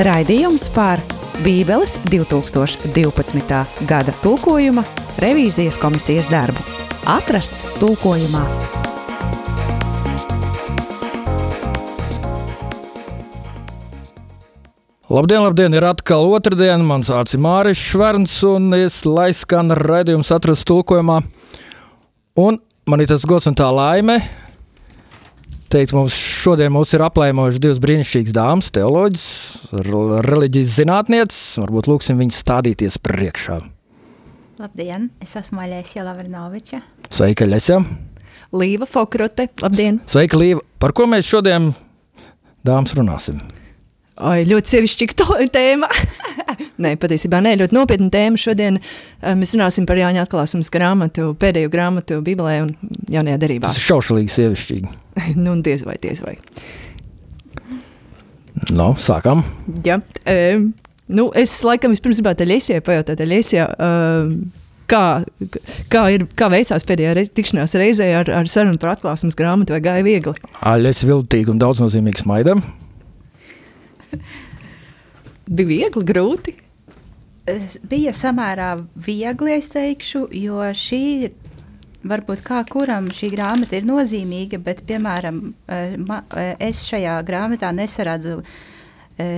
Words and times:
Raidījums 0.00 0.70
par 0.72 1.02
Bībeles 1.44 1.98
2012. 2.08 3.58
gada 3.84 4.14
tulkojuma 4.22 4.80
revīzijas 5.20 5.76
komisijas 5.76 6.30
darbu. 6.32 6.62
Atrasts 7.04 7.76
tulkojumā. 7.76 8.40
Labdien, 15.12 15.44
labdien! 15.44 15.76
Ir 15.76 15.84
atkal 15.84 16.24
otrdiena. 16.24 16.80
Mans 16.80 17.12
vārds 17.12 17.36
ir 17.36 17.44
Mārcis 17.44 17.84
Šverns, 17.90 18.38
un 18.48 18.72
es 18.78 19.02
laiskan 19.04 19.76
raidījums 19.76 20.32
atrast 20.32 20.64
tulkojumā. 20.72 21.20
Un 22.40 22.62
man 22.88 23.04
ir 23.04 23.12
tas 23.12 23.28
gods 23.28 23.52
un 23.52 23.60
tā 23.60 23.68
laime. 23.68 24.22
Teikt, 25.72 25.94
mums 25.96 26.12
šodien 26.12 26.68
mums 26.68 26.90
ir 26.92 27.00
aplēmojuši 27.00 27.60
divas 27.64 27.78
brīnišķīgas 27.80 28.34
dāmas, 28.36 28.66
teoloģijas, 28.76 29.28
reliģijas 30.26 30.74
zinātnieces. 30.76 31.38
Varbūt 31.62 31.88
lūksim 31.88 32.18
viņas 32.20 32.40
stādīties 32.42 32.98
priekšā. 33.00 33.56
Labdien, 34.60 35.06
es 35.24 35.32
esmu 35.40 35.62
Aļēsija 35.64 36.04
Lavrinoviča. 36.04 36.82
Sveika, 37.08 37.48
Lesja! 37.48 37.80
Līva 38.52 38.84
Fokrote, 38.84 39.48
labdien! 39.64 40.02
Sveika, 40.04 40.36
Līva! 40.36 40.60
Par 40.76 40.92
ko 40.92 41.08
mēs 41.08 41.24
šodien, 41.32 41.70
dāmas, 42.68 42.92
runāsim? 42.98 43.40
Ai, 44.20 44.42
ļoti 44.44 44.74
sevišķīga 44.74 45.48
tēma. 45.54 45.88
nē, 46.84 46.92
patiesībā 47.00 47.40
nē, 47.44 47.54
ļoti 47.62 47.76
nopietna 47.76 48.10
tēma. 48.12 48.40
Šodien 48.40 48.76
uh, 48.76 49.32
mēs 49.38 49.54
runāsim 49.56 49.86
par 49.88 50.00
Jāņa 50.00 50.26
atklāsmes 50.26 50.68
grāmatu, 50.72 51.30
pēdējo 51.40 51.70
grāmatu 51.72 52.20
Bībelē 52.24 52.58
un 52.66 52.74
jaunajā 53.12 53.40
derībā. 53.40 53.70
Tas 53.70 53.80
ir 53.80 53.86
šaušalīgi 53.88 54.34
sievišķīgi. 54.34 54.92
nu, 55.44 55.56
diez 55.64 55.86
vai, 55.88 55.96
diez 56.02 56.20
vai. 56.24 56.36
No, 58.76 58.92
sākam. 59.00 59.40
Jā, 59.86 59.96
um, 60.28 60.68
nu, 61.08 61.30
es 61.38 61.54
laikam 61.64 61.94
vispirms 61.94 62.20
gribētu 62.20 62.44
Aļiesijai 62.44 62.84
pajautāt, 62.84 63.24
Aļiesijā, 63.24 63.64
um, 63.80 64.36
kā, 64.92 65.06
kā, 65.92 66.04
ir, 66.12 66.28
kā 66.36 66.50
veicās 66.52 66.84
pēdējā 66.86 67.16
reiz, 67.16 67.32
tikšanās 67.32 67.74
reizē 67.80 68.12
ar, 68.20 68.30
ar 68.42 68.52
sarunu 68.52 68.76
par 68.82 68.92
atklāsmes 68.92 69.40
grāmatu, 69.40 69.72
vai 69.72 69.80
gāja 69.88 70.04
viegli? 70.06 70.36
Aļies 70.68 71.02
viltīgi 71.08 71.56
un 71.56 71.64
daudznozīmīgi 71.64 72.26
smaidam. 72.26 72.60
Bija 75.56 75.68
viegli, 75.68 76.04
grūti. 76.06 76.56
Bija 77.90 78.12
samērā 78.14 78.74
viegli, 78.94 79.56
es 79.58 79.72
teikšu, 79.74 80.28
jo 80.42 80.60
šī 80.72 81.04
ir. 81.28 81.38
Varbūt 82.02 82.40
kā 82.42 82.64
kuram 82.66 83.12
šī 83.14 83.28
grāmata 83.30 83.76
ir 83.78 83.84
nozīmīga, 83.86 84.58
bet, 84.58 84.80
piemēram, 84.88 85.36
es 86.58 86.80
šajā 86.88 87.12
grāmatā 87.22 87.68
nesaredzu 87.70 88.40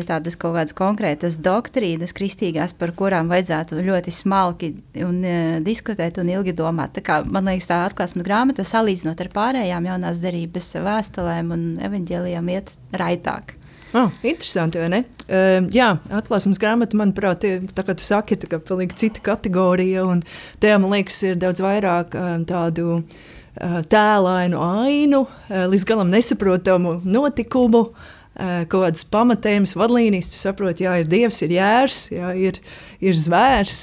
tādas 0.08 0.36
kaut 0.40 0.54
kādas 0.56 0.72
konkrētas 0.76 1.36
doktrīnas, 1.44 2.14
kristīgās, 2.16 2.72
par 2.78 2.94
kurām 2.96 3.28
vajadzētu 3.28 3.82
ļoti 3.84 4.14
smalki 4.14 4.70
un, 5.04 5.18
diskutēt 5.66 6.20
un 6.22 6.30
ilgi 6.32 6.54
domāt. 6.56 6.94
Tā 6.96 7.04
kā, 7.04 7.18
man 7.26 7.50
liekas, 7.50 7.68
tā 7.68 7.82
atklāsmes 7.84 8.24
grāmata, 8.24 8.64
salīdzinot 8.64 9.20
ar 9.20 9.32
pārējām 9.34 9.90
jaunās 9.90 10.22
derības 10.22 10.70
vēstulēm 10.86 11.52
un 11.52 11.66
evaņģēlijām, 11.84 12.50
iet 12.54 12.72
raitāk. 12.96 13.58
Oh, 13.94 14.10
interesanti, 14.22 14.78
vai 14.82 14.88
ne? 14.90 14.98
Uh, 15.28 15.68
jā, 15.70 15.92
atklāsmes 16.10 16.58
grāmata, 16.58 16.98
manuprāt, 16.98 17.44
ir, 17.46 17.60
tā 17.76 17.84
kā 17.86 17.94
tu 17.94 18.02
saki, 18.02 18.34
ir 18.34 18.58
pilnīgi 18.66 18.96
cita 18.98 19.20
kategorija, 19.22 20.02
un 20.10 20.24
tajā, 20.58 20.80
man 20.82 20.96
liekas, 20.96 21.20
ir 21.28 21.36
daudz 21.38 21.62
vairāk 21.62 22.16
uh, 22.18 22.32
tādu 22.48 22.96
uh, 22.98 23.76
tēlainu 23.86 24.58
ainu, 24.58 25.20
uh, 25.28 25.62
līdz 25.70 25.86
galam 25.86 26.10
nesaprotamu 26.10 26.98
notikumu, 27.06 27.86
kaut 28.34 28.72
kādas 28.72 29.04
pamatējumas, 29.06 29.76
vadlīnijas, 29.78 30.32
tu 30.32 30.40
saproti, 30.40 30.82
jā, 30.88 30.96
ir 30.98 31.06
dievs, 31.06 31.36
ir 31.46 31.52
jērs, 31.54 31.98
jā, 32.10 32.32
ir, 32.34 32.56
ir 32.98 33.14
zvērs, 33.14 33.76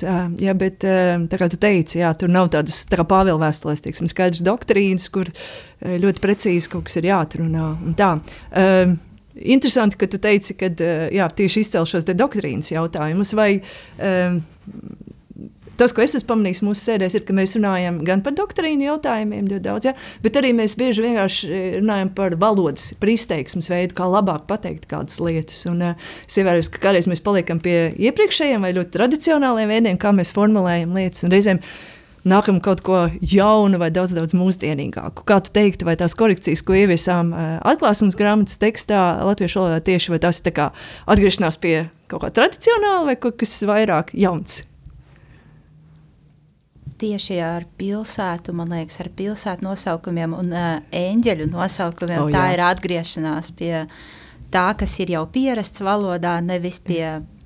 jā, 0.44 0.56
bet, 0.60 0.84
uh, 0.84 1.24
tā 1.32 1.40
kā 1.40 1.48
tu 1.54 1.56
teici, 1.62 2.02
jā, 2.02 2.10
tur 2.20 2.34
nav 2.36 2.50
tādas, 2.52 2.82
tā 2.92 3.00
pāvēl 3.08 3.40
vēstulēs, 3.40 3.80
teiksim, 3.86 4.12
skaidrs 4.12 4.44
doktrīnas, 4.44 5.08
kur 5.16 5.32
ļoti 5.80 6.26
precīzi 6.26 6.74
kaut 6.76 6.90
kas 6.90 7.00
ir 7.00 7.08
jāatrunā, 7.14 7.70
un 7.80 7.96
tā. 7.96 8.12
Uh, 8.52 9.00
Interesanti, 9.36 9.98
ka 10.00 10.10
tu 10.12 10.20
teici, 10.22 10.56
ka 10.60 10.72
jā, 11.14 11.30
tieši 11.38 11.64
izcēl 11.64 11.88
šos 11.88 12.08
doktrīnas 12.10 12.74
jautājumus. 12.74 13.32
Vai, 13.38 13.52
um, 13.96 14.42
tas, 15.80 15.94
ko 15.96 16.04
es 16.04 16.16
esmu 16.18 16.34
pamanījis 16.34 16.64
mūsu 16.68 16.84
sēdēs, 16.84 17.16
ir, 17.16 17.24
ka 17.28 17.36
mēs 17.36 17.56
runājam 17.58 18.02
gan 18.06 18.24
par 18.26 18.36
doktrīnu 18.38 18.86
jautājumiem, 18.90 19.48
ļoti 19.54 19.66
daudz, 19.66 19.88
ja, 19.90 19.96
bet 20.26 20.38
arī 20.42 20.52
mēs 20.58 20.76
bieži 20.80 21.06
vienkārši 21.08 21.62
runājam 21.80 22.12
par 22.18 22.36
valodas, 22.42 22.92
par 23.00 23.14
izteiksmes 23.14 23.72
veidu, 23.72 23.96
kā 23.98 24.10
labāk 24.12 24.46
pateikt 24.52 24.90
kādas 24.92 25.22
lietas. 25.24 25.64
Un, 25.72 25.80
uh, 25.94 26.12
es 26.28 26.38
ievēroju, 26.42 26.74
ka 26.76 26.84
kādreiz 26.90 27.08
mēs 27.12 27.24
paliekam 27.26 27.64
pie 27.64 27.94
iepriekšējiem 28.10 28.68
vai 28.68 28.76
ļoti 28.78 28.96
tradicionāliem 29.00 29.72
veidiem, 29.72 30.02
kā 30.02 30.14
mēs 30.18 30.36
formulējam 30.36 30.94
lietas. 31.00 31.26
Reizēm 31.32 31.64
nākam 32.28 32.60
kaut 32.64 32.82
ko 32.86 33.04
jaunu 33.22 33.80
vai 33.82 33.90
daudz, 33.94 34.14
daudz 34.18 34.36
mūsdienīgāku. 34.38 35.26
Kā 35.28 35.40
tu 35.44 35.54
teiktu, 35.56 35.88
vai 35.88 35.96
tās 36.00 36.16
korekcijas, 36.18 36.64
ko 36.66 36.76
ieviesām 36.78 37.32
uh, 37.34 37.54
atklāsmes 37.74 38.18
grāmatas 38.20 38.60
tekstā, 38.62 39.22
latviešu 39.26 39.62
valodā 39.62 39.82
tieši, 39.86 40.14
vai 40.14 40.22
tas 40.24 40.42
ir 40.44 40.54
atgriešanās 40.62 41.58
pie 41.62 41.76
kaut 42.12 42.26
kā 42.26 42.34
tradicionāla 42.36 43.12
vai 43.12 43.18
kaut 43.20 43.40
kas 43.42 43.56
vairāk 43.68 44.14
jauns? 44.18 44.62
Tieši 47.02 47.40
ar 47.42 47.66
pilsētu, 47.82 48.54
man 48.54 48.70
liekas, 48.76 49.00
ar 49.02 49.10
pilsētu 49.18 49.66
nosaukumiem 49.66 50.36
un 50.38 50.54
uh, 50.54 50.74
eņģeļu 50.94 51.50
nosaukumiem. 51.50 52.26
Oh, 52.28 52.30
jā. 52.30 52.38
tā 52.38 52.48
ir 52.54 52.66
atgriešanās 52.70 53.54
pie 53.58 53.76
tā, 54.54 54.68
kas 54.78 55.00
ir 55.02 55.16
jau 55.16 55.26
pierasts 55.32 55.82
valodā, 55.82 56.38
nevis 56.46 56.78
pie 56.84 57.06
mm 57.18 57.41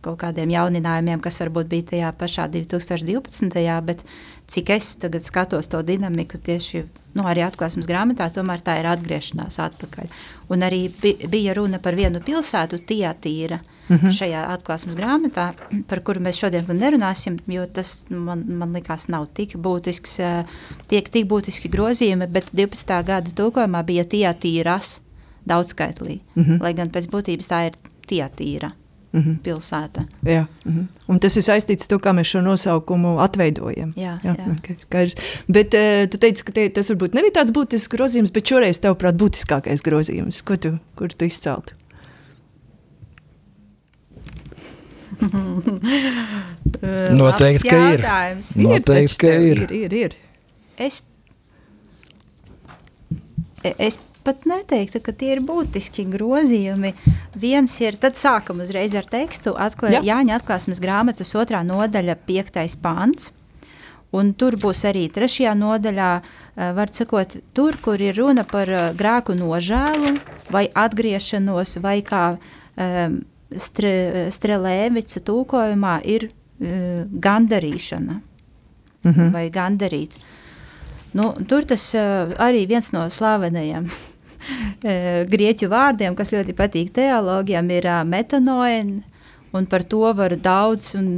kaut 0.00 0.20
kādiem 0.22 0.50
jauninājumiem, 0.52 1.20
kas 1.20 1.40
varbūt 1.42 1.68
bija 1.70 1.88
tajā 1.92 2.12
pašā 2.18 2.48
2012. 2.52 3.80
bet 3.84 4.04
cik 4.50 4.70
es 4.74 4.94
tagad 4.98 5.22
skatos 5.22 5.68
to 5.70 5.82
dinamiku 5.86 6.38
tieši 6.38 6.84
nu, 7.14 7.24
arī 7.26 7.42
atklāsmes 7.46 7.88
grāmatā, 7.90 8.28
tomēr 8.34 8.62
tā 8.64 8.78
ir 8.80 8.88
atgriešanās 8.90 9.58
atpakaļ. 9.62 10.08
Un 10.50 10.64
arī 10.66 10.86
bija 11.30 11.54
runa 11.54 11.78
par 11.82 11.98
vienu 11.98 12.22
pilsētu, 12.24 12.80
Tietīra, 12.86 13.60
mm 13.88 13.96
-hmm. 13.96 14.16
šajā 14.18 14.42
atklāsmes 14.54 14.96
grāmatā, 14.98 15.52
par 15.88 16.00
kuru 16.00 16.20
mēs 16.20 16.40
šodien 16.42 16.66
nerunāsim, 16.66 17.38
jo 17.46 17.66
tas 17.66 18.04
man, 18.08 18.44
man 18.48 18.72
likās 18.72 19.08
nav 19.08 19.26
tik 19.34 19.56
būtisks, 19.56 20.18
tiek 20.88 21.08
tik 21.08 21.26
būtiski 21.26 21.70
grozījumi, 21.70 22.26
bet 22.26 22.52
12. 22.52 23.04
gada 23.04 23.30
tūkojumā 23.30 23.84
bija 23.84 24.04
Tietīras 24.04 25.00
daudzskaitlī, 25.46 26.20
mm 26.34 26.42
-hmm. 26.44 26.62
lai 26.62 26.74
gan 26.74 26.90
pēc 26.90 27.10
būtības 27.10 27.48
tā 27.48 27.66
ir 27.66 27.72
Tietīra. 28.06 28.70
Mm 29.12 29.20
-hmm. 29.20 29.38
pilsēta. 29.42 30.04
Jā, 30.22 30.46
mm 30.64 30.72
-hmm. 30.72 30.86
un 31.08 31.18
tas 31.18 31.36
ir 31.36 31.42
saistīts 31.42 31.82
ar 31.82 31.88
to, 31.88 31.98
kā 31.98 32.12
mēs 32.14 32.30
šo 32.30 32.40
nosaukumu 32.40 33.18
atveidojam. 33.18 33.92
Jā, 33.96 34.18
jā. 34.24 34.36
jā. 34.38 34.56
Okay, 34.58 34.76
bet 35.48 35.74
uh, 35.74 36.10
tu 36.10 36.18
teici, 36.18 36.44
ka 36.44 36.52
te, 36.52 36.68
tas 36.68 36.90
varbūt 36.90 37.14
nebija 37.14 37.42
tāds 37.42 37.52
būtisks 37.52 37.90
grozījums, 37.90 38.32
bet 38.32 38.46
šoreiz, 38.46 38.78
tavuprāt, 38.78 39.16
būtiskākais 39.16 39.82
grozījums, 39.82 40.42
ko 40.42 40.56
tu, 40.56 40.78
kur 40.94 41.08
tu 41.08 41.24
izceltu? 41.24 41.74
Noteikti, 47.20 47.68
ka 47.68 47.92
ir. 47.92 48.04
Noteikti, 48.56 49.16
ka 49.16 49.26
ir. 49.26 49.62
ir, 49.62 49.72
ir, 49.72 49.92
ir. 49.92 50.14
Es, 50.78 51.02
es 53.64 53.98
pat 54.24 54.46
neteiktu, 54.48 55.00
ka 55.04 55.12
tie 55.16 55.34
ir 55.36 55.42
būtiski 55.46 56.06
grozījumi. 56.10 56.92
Viens 57.40 57.74
ir, 57.82 57.98
tad 58.00 58.18
sākam 58.20 58.62
uzreiz 58.64 58.94
ar 58.98 59.08
tekstu, 59.10 59.54
atklā, 59.56 59.96
Jā. 59.96 60.02
Jāņa 60.12 60.38
atklāsmes 60.40 60.80
grāmatas 60.82 61.34
otrā 61.38 61.62
nodaļa, 61.66 62.18
piektais 62.28 62.76
pants. 62.80 63.32
Un 64.10 64.32
tur 64.34 64.56
būs 64.58 64.82
arī 64.88 65.04
trešajā 65.14 65.52
nodaļā, 65.54 66.12
uh, 66.20 66.70
var 66.74 66.90
sakot, 66.94 67.36
tur, 67.54 67.78
kur 67.82 68.00
ir 68.02 68.16
runa 68.18 68.42
par 68.48 68.70
uh, 68.70 68.88
grēku 68.98 69.36
nožēlu 69.38 70.16
vai 70.50 70.64
atgriešanos, 70.66 71.76
vai 71.84 72.00
kā 72.02 72.24
um, 72.34 73.20
stre, 73.54 74.26
Strelēvica 74.34 75.22
tūkojumā 75.22 76.00
ir 76.10 76.26
uh, 76.26 77.06
gandarīšana 77.06 78.20
-hmm. 79.04 79.32
vai 79.32 79.50
gandarīt. 79.50 80.16
Nu, 81.12 81.32
tur 81.48 81.64
tas 81.66 81.94
uh, 81.94 82.34
arī 82.38 82.66
viens 82.66 82.92
no 82.92 83.08
slavenajiem 83.10 83.88
grieķu 85.34 85.70
vārdiem, 85.72 86.16
kas 86.18 86.32
ļoti 86.34 86.56
patīk 86.56 86.92
teologiem, 86.96 87.70
ir 87.76 87.88
metanoēna. 88.06 89.06
Un 89.50 89.64
par 89.66 89.82
to 89.82 90.12
var 90.14 90.36
daudz 90.38 90.92
un 90.94 91.08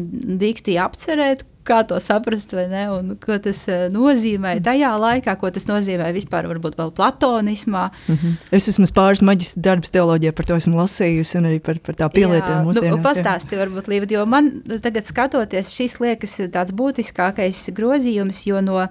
dikti 0.41 0.79
apcerēt, 0.81 1.43
kā 1.67 1.83
to 1.87 1.99
saprast, 2.03 2.53
vai 2.57 2.65
ne, 2.71 2.83
un 2.91 3.15
ko 3.23 3.37
tas 3.43 3.61
nozīmē 3.93 4.57
tajā 4.65 4.91
laikā, 4.99 5.35
ko 5.39 5.51
tas 5.55 5.69
nozīmē 5.69 6.09
vispār, 6.15 6.49
varbūt 6.51 6.79
vēl 6.79 6.93
platonismā. 6.97 7.85
Mm 8.09 8.17
-hmm. 8.17 8.37
Es 8.51 8.69
esmu 8.69 8.87
pāris 8.95 9.23
maģistra 9.23 9.63
darbs 9.63 9.91
teoloģijā, 9.91 10.33
par 10.33 10.47
to 10.47 10.57
esmu 10.57 10.81
lasījusi, 10.81 11.39
un 11.39 11.45
arī 11.51 11.61
par, 11.61 11.79
par 11.79 11.95
tā 11.95 12.09
pielietojumu 12.11 12.71
mūsdienās. 12.71 12.97
Nu, 12.97 13.03
pastāsti 13.03 13.57
varbūt, 13.57 13.89
Līva, 13.89 14.07
jo 14.11 14.27
man 14.27 14.63
tagad 14.83 15.05
skatoties, 15.05 15.71
šis 15.71 16.01
liekas 16.01 16.41
tāds 16.51 16.73
būtiskākais 16.73 17.71
grozījums, 17.73 18.47
jo 18.47 18.61
no 18.61 18.89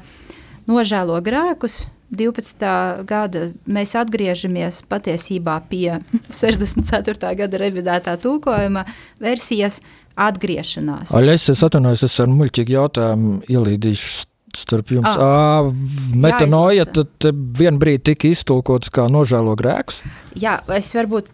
nožēlo 0.68 1.22
grēkus, 1.22 1.88
12. 2.12 3.06
gada 3.08 3.48
mēs 3.66 3.96
atgriežamies 4.00 4.81
patiesībā 4.92 5.60
pie 5.72 6.00
64. 6.42 7.36
gada 7.44 7.62
revidētā 7.62 8.18
tulkojuma 8.22 8.86
versijas 9.22 9.81
atgriešanās. 10.19 11.13
Aļas, 11.16 11.48
es 11.54 11.63
atvainojos, 11.63 12.04
es 12.08 12.19
ar 12.19 12.30
muļķīgu 12.31 12.75
jautājumu 12.75 13.40
ielīdīšu 13.52 14.28
starp 14.58 14.92
jums. 14.92 15.10
Ah, 15.16 15.69
metanoja 16.16 16.86
tad 16.92 17.28
vien 17.58 17.78
brīdi 17.80 18.12
tika 18.12 18.28
iztulkots 18.31 18.92
kā 18.94 19.08
nožēlo 19.12 19.56
grēks? 19.60 20.02
Jā, 20.40 20.58
es 20.75 20.92
varbūt, 20.98 21.30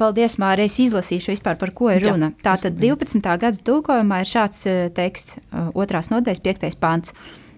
paldies 0.00 0.38
Māri, 0.42 0.66
es 0.66 0.78
izlasīšu 0.82 1.34
vispār 1.36 1.58
par 1.60 1.72
ko 1.76 1.92
ir 1.94 2.02
runa. 2.08 2.32
Tātad 2.42 2.78
12. 2.82 3.22
gada 3.22 3.66
tulkojumā 3.70 4.22
ir 4.24 4.32
šāds 4.32 4.66
teksts, 4.96 5.38
otrās 5.74 6.10
nodaļas, 6.10 6.42
piektais 6.42 6.78
pants. 6.78 7.14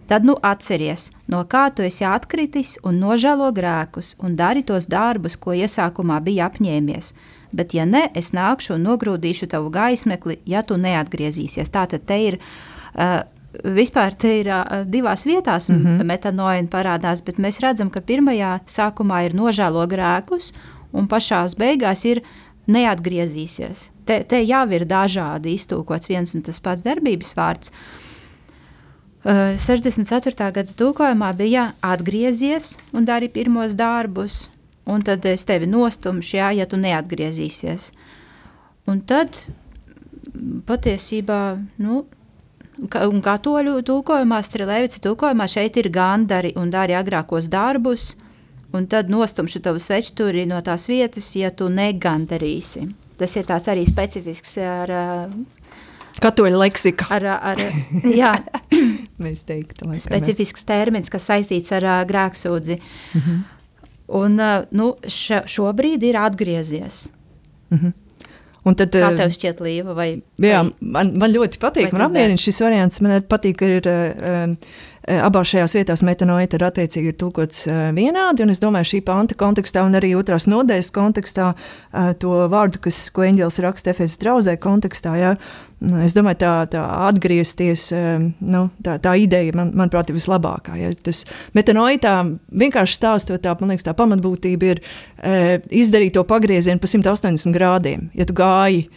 Tad 0.08 0.24
nu 0.24 0.38
atceries, 0.40 1.10
no 1.28 1.42
kā 1.44 1.66
tu 1.76 1.84
esi 1.84 2.06
atkritis 2.08 2.78
un 2.88 2.96
nožēlo 2.96 3.50
grēkus 3.52 4.14
un 4.24 4.38
dari 4.38 4.62
tos 4.64 4.86
darbus, 4.88 5.36
ko 5.36 5.52
iesākumā 5.52 6.16
bija 6.24 6.46
apņēmies. 6.48 7.10
Bet, 7.52 7.74
ja 7.76 7.84
ne, 7.84 8.06
es 8.16 8.32
nākšu 8.32 8.78
un 8.78 8.86
nogrūdīšu 8.88 9.50
tavu 9.52 9.68
gaismekli, 9.72 10.38
ja 10.48 10.62
tu 10.64 10.80
neatgriezīsies. 10.80 11.68
Tātad 11.74 12.08
te 12.08 12.22
ir. 12.30 12.40
Uh, 12.94 13.20
Vispār 13.48 14.12
te 14.12 14.28
ir 14.42 14.50
uh, 14.52 14.82
divās 14.84 15.22
vietās 15.26 15.70
mm 15.70 15.78
-hmm. 15.80 16.04
metanoīna 16.04 16.68
parādās, 16.68 17.22
bet 17.24 17.38
mēs 17.40 17.60
redzam, 17.64 17.88
ka 17.90 18.00
pirmajā 18.00 18.58
sākumā 18.68 19.22
ir 19.24 19.34
nožēlo 19.34 19.86
grēkus, 19.88 20.52
un 20.92 21.08
pašā 21.08 21.40
beigās 21.58 22.04
ir 22.04 22.20
neatgriezīsies. 22.66 23.88
Te, 24.04 24.22
te 24.24 24.42
jau 24.44 24.68
ir 24.70 24.84
dažādi 24.84 25.56
iztūkots 25.56 26.08
viens 26.08 26.34
un 26.34 26.42
tas 26.42 26.60
pats 26.60 26.84
darbības 26.84 27.34
vārds. 27.34 27.72
Uh, 27.72 28.08
64. 29.24 30.52
gada 30.54 30.74
tulkojumā 30.78 31.32
bija 31.36 31.72
atgriezies 31.82 32.76
un 32.94 33.04
dari 33.04 33.28
pirmos 33.28 33.74
darbus, 33.74 34.46
un 34.86 35.02
tad 35.02 35.26
es 35.26 35.44
tevi 35.44 35.66
nostumšu, 35.66 36.36
jā, 36.36 36.52
ja 36.54 36.66
tu 36.66 36.78
neatgriezīsies. 36.78 37.90
Un 38.88 39.02
tad 39.02 39.42
patiesībā, 40.68 41.40
nu, 41.82 42.04
un 42.78 43.20
katoļu 43.24 43.82
tulkojumā, 43.82 44.38
Strelēvica 44.46 45.02
tulkojumā 45.02 45.48
šeit 45.50 45.76
ir 45.76 45.90
gandari 45.90 46.54
un 46.56 46.70
dari 46.70 46.94
agrākos 46.94 47.50
darbus, 47.50 48.14
un 48.72 48.86
tad 48.86 49.10
nostumšu 49.10 49.60
tavu 49.64 49.82
svečturi 49.82 50.46
no 50.46 50.62
tās 50.62 50.86
vietas, 50.88 51.34
ja 51.36 51.50
tu 51.50 51.68
negandarīsi. 51.72 52.86
Tas 53.18 53.34
ir 53.34 53.48
tāds 53.48 53.66
arī 53.68 53.82
specifisks 53.88 54.56
ar 54.62 54.92
Katoļa 56.22 56.58
leksika. 56.64 57.06
Ar, 57.14 57.26
ar, 57.52 57.62
jā, 58.02 58.32
mēs 59.24 59.44
teiktu. 59.48 59.86
Laikam, 59.86 60.02
Specifisks 60.02 60.66
termins, 60.68 61.12
kas 61.12 61.28
saistīts 61.30 61.72
ar 61.76 61.86
uh, 61.86 62.00
grēksūdzi. 62.08 62.78
Mm 63.14 63.22
-hmm. 63.22 63.46
Un 64.18 64.40
uh, 64.40 64.66
nu, 64.70 64.92
š, 65.04 65.44
šobrīd 65.46 66.02
ir 66.02 66.16
atgriezies. 66.16 67.08
Mm 67.70 67.78
-hmm. 67.78 67.92
Un 68.64 68.74
tad, 68.74 68.92
Kā 68.92 69.16
tev 69.16 69.30
šķiet, 69.32 69.60
Līva? 69.60 69.94
Vai, 69.94 70.08
jā, 70.42 70.62
vai, 70.62 70.72
man, 70.80 71.12
man 71.18 71.32
ļoti 71.32 71.60
patīk. 71.62 71.92
Man 71.92 72.02
apmierina 72.02 72.36
šis 72.36 72.60
variants. 72.60 73.00
Man 73.00 73.22
patīk, 73.22 73.56
ka 73.56 73.66
ir 73.66 73.88
uh, 73.88 74.56
abās 75.08 75.52
šajās 75.52 75.76
vietās 75.78 76.02
metanoīta 76.06 76.58
ir 76.58 76.66
attiecīgi 76.68 77.12
ir 77.12 77.16
tulkots 77.20 77.64
vienādi. 77.96 78.44
Un 78.44 78.52
es 78.54 78.62
domāju, 78.62 78.92
šī 78.92 79.02
panta 79.06 79.36
kontekstā 79.38 79.84
un 79.86 79.96
arī 79.98 80.14
otrās 80.18 80.48
nodaļas 80.50 80.92
kontekstā 80.94 81.52
to 82.22 82.34
vārdu, 82.52 82.82
kas, 82.88 83.06
ko 83.14 83.26
eņģēlis 83.28 83.62
raksta 83.64 83.94
Efesas 83.94 84.20
draudzē 84.22 84.58
kontekstā, 84.62 85.16
jā, 85.20 85.34
Nu, 85.78 86.00
es 86.02 86.10
domāju, 86.10 86.40
tā, 86.40 86.52
tā 86.72 86.80
atgriezties, 87.06 87.84
nu, 88.42 88.62
tā, 88.82 88.96
tā 89.02 89.12
ideja, 89.22 89.54
man, 89.54 89.70
manuprāt, 89.78 90.10
ir 90.10 90.16
vislabākā. 90.16 90.74
Ja. 90.74 90.90
Tas 91.06 91.22
metanoītā 91.54 92.14
vienkārši 92.50 92.96
stāstot, 92.98 93.44
tā, 93.44 93.54
man 93.60 93.70
liekas, 93.70 93.86
tā 93.86 93.94
pamatbūtība 93.98 94.72
ir 94.72 94.82
izdarīt 95.70 96.16
to 96.16 96.24
pagriezienu 96.26 96.82
pa 96.82 96.90
180 96.90 97.54
grādiem. 97.54 98.08
Ja 98.18 98.26
tu 98.26 98.34
gāji 98.38 98.88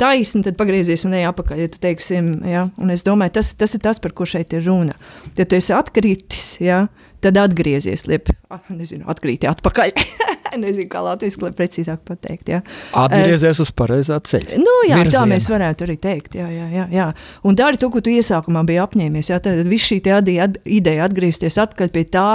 taisni, 0.00 0.42
tad 0.46 0.58
pagriezies 0.60 1.04
un 1.08 1.18
ej 1.18 1.28
apakaļ. 1.30 1.62
Ja 1.64 1.70
teiksim, 1.76 2.32
ja, 2.48 2.66
un 2.80 2.94
es 2.94 3.04
domāju, 3.06 3.36
tas, 3.38 3.52
tas 3.60 3.76
ir 3.76 3.84
tas, 3.84 4.00
par 4.02 4.16
ko 4.16 4.28
šeit 4.28 4.56
ir 4.56 4.66
runa. 4.66 4.96
Ja 5.38 5.46
tu 5.46 5.58
esi 5.58 5.74
atkritis, 5.76 6.56
ja, 6.64 6.86
tad 7.24 7.38
atgriezies, 7.40 8.06
liep, 8.08 8.32
nezinu, 8.72 9.06
atkrīti 9.12 9.48
atpakaļ. 9.50 9.92
nezinu, 10.58 10.88
kā 10.90 11.02
latviešu 11.04 11.44
lai 11.44 11.52
precīzāk 11.56 12.02
pateikt. 12.08 12.50
Jā. 12.50 12.60
Atgriezies 12.98 13.60
uz 13.62 13.72
pareizā 13.76 14.18
ceļa. 14.24 14.58
Nu, 14.60 14.76
jā, 14.88 15.00
Virziena. 15.00 15.12
tā 15.18 15.22
mēs 15.30 15.48
varētu 15.52 15.86
arī 15.86 15.96
teikt. 16.00 16.38
Jā, 16.40 16.48
jā, 16.50 16.66
jā, 16.74 16.86
jā. 16.94 17.08
Un 17.46 17.58
dari 17.58 17.80
to, 17.80 17.90
ko 17.92 18.02
tu 18.04 18.12
iesākumā 18.12 18.64
biji 18.68 18.80
apņēmies. 18.84 19.32
Jā, 19.32 19.40
tad 19.44 19.62
viss 19.70 19.90
šī 19.90 20.00
ad, 20.14 20.58
ideja 20.64 21.06
atgriezties 21.06 21.60
atpakaļ 21.62 21.92
pie 21.94 22.06
tā, 22.10 22.30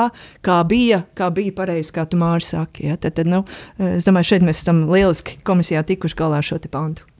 kā 0.45 0.61
bija, 0.69 1.03
kā 1.17 1.31
bija 1.35 1.55
pareizi, 1.57 1.93
kā 1.95 2.07
tu 2.09 2.19
māri 2.21 2.47
saki. 2.47 2.89
Jā. 2.91 2.99
Tad, 3.01 3.17
tad, 3.19 3.31
nu, 3.31 3.43
es 3.95 4.07
domāju, 4.07 4.35
šeit 4.35 4.47
mēs 4.47 4.63
esam 4.63 4.85
lieliski 4.91 5.39
komisijā 5.47 5.83
tikuši 5.87 6.21
galā 6.23 6.41
ar 6.43 6.53
šo 6.53 6.61
pantu. 6.69 7.14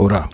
Urā! 0.00 0.24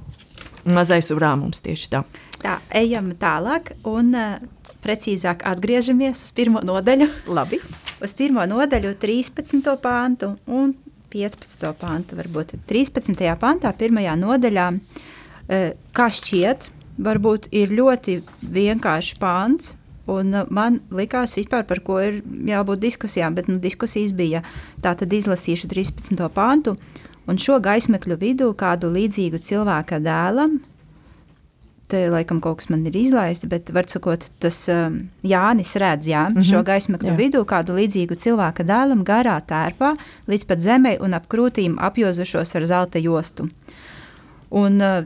Mazais 0.66 1.08
urā 1.14 1.32
mums 1.38 1.62
tieši 1.62 1.88
tā. 1.90 2.02
Tā, 2.42 2.58
ejam 2.78 3.12
tālāk 3.18 3.72
un 3.86 4.12
uh, 4.14 4.36
precīzāk 4.84 5.42
atgriežamies 5.46 6.22
uz 6.26 6.32
pirmo 6.36 6.62
nodaļu. 6.66 7.08
Labi. 7.34 7.58
uz 8.04 8.14
pirmo 8.14 8.44
nodaļu 8.46 8.94
13. 9.02 9.72
pāntu 9.82 10.34
un 10.46 10.74
15. 11.10 11.66
pāntu. 11.80 12.18
Varbūt 12.18 12.56
13. 12.70 13.24
pāntā, 13.40 13.72
pirmajā 13.78 14.14
nodaļā, 14.20 14.68
uh, 14.74 15.66
kā 15.96 16.06
šķiet, 16.20 16.70
varbūt 17.02 17.50
ir 17.54 17.74
ļoti 17.74 18.20
vienkāršs 18.58 19.18
pāns, 19.22 19.74
Un 20.06 20.30
man 20.54 20.76
likās, 20.94 21.32
vispār, 21.34 21.64
par 21.66 21.80
ko 21.82 21.96
ir 21.98 22.20
jābūt 22.46 22.78
diskusijām, 22.78 23.34
bet 23.34 23.48
nu, 23.50 23.56
diskusijas 23.58 24.12
bija. 24.14 24.44
Tā 24.78 24.92
tad 24.94 25.10
izlasīšu 25.10 25.66
13. 25.72 26.20
pāntu 26.30 26.76
un 27.30 27.40
šo 27.40 27.58
gaismekļu 27.62 28.18
vidū 28.20 28.48
kādu 28.58 28.90
līdzīgu 28.94 29.40
cilvēka 29.42 30.00
dēlam. 30.02 30.60
Te 31.86 32.00
laikam 32.10 32.40
kaut 32.42 32.58
kas 32.58 32.70
man 32.72 32.82
ir 32.88 32.96
izlaists, 32.98 33.46
bet, 33.46 33.70
var 33.74 33.86
sakot, 33.86 34.24
tas 34.42 34.64
um, 34.72 34.98
Jānis 35.22 35.76
redz 35.78 36.08
jā, 36.10 36.24
mm 36.26 36.34
-hmm. 36.34 36.48
šo 36.48 36.62
gaismekļu 36.66 37.12
jā. 37.12 37.18
vidū 37.20 37.44
kādu 37.46 37.76
līdzīgu 37.78 38.18
cilvēka 38.18 38.66
dēlam 38.66 39.04
garā 39.06 39.38
tērpā 39.38 39.92
līdz 40.26 40.46
pat 40.46 40.58
zemē 40.58 40.96
un 41.00 41.14
ap 41.14 41.28
krūtīm 41.30 41.76
apjozušos 41.78 42.56
ar 42.56 42.66
zelta 42.66 42.98
jostu. 42.98 43.48
Un, 44.50 44.80
uh, 44.80 45.04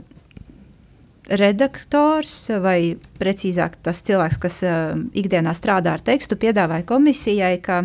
redaktors, 1.28 2.50
vai 2.62 2.96
precīzāk 3.18 3.76
tas 3.82 4.02
cilvēks, 4.02 4.38
kas 4.38 4.62
uh, 4.62 4.96
ikdienā 5.12 5.52
strādā 5.54 5.92
ar 5.92 6.00
tekstu, 6.00 6.36
piedāvāja 6.36 6.84
komisijai, 6.84 7.60
ka 7.60 7.84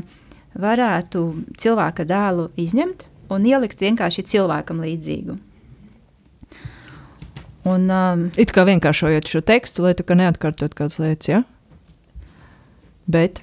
varētu 0.56 1.26
cilvēka 1.58 2.06
dēlu 2.06 2.50
izņemt 2.56 3.06
un 3.30 3.46
ielikt 3.46 3.82
vienkārši 3.82 4.26
cilvēkam 4.32 4.82
līdzīgu. 4.84 5.38
Un, 7.66 7.90
um, 7.90 8.28
It 8.38 8.54
kā 8.54 8.66
vienkāršojot 8.68 9.30
šo 9.30 9.42
tekstu, 9.46 9.88
lai 9.88 9.96
tu 9.98 10.06
neatkārtot 10.06 10.76
kādas 10.78 11.00
lietas, 11.02 11.32
ja? 11.32 11.42
Bet. 13.10 13.42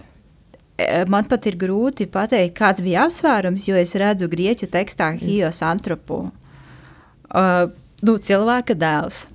E, 0.78 0.86
man 1.10 1.26
pat 1.30 1.48
ir 1.50 1.58
grūti 1.58 2.06
pateikt, 2.10 2.54
kāds 2.58 2.82
bija 2.84 3.08
apsvērums, 3.08 3.66
jo 3.66 3.78
es 3.78 3.96
redzu 3.98 4.30
grieķu 4.30 4.70
tekstā 4.70 5.10
Hijos 5.18 5.62
antropu, 5.66 6.20
uh, 6.30 7.66
nu, 8.06 8.16
cilvēka 8.18 8.78
dēls. 8.78 9.26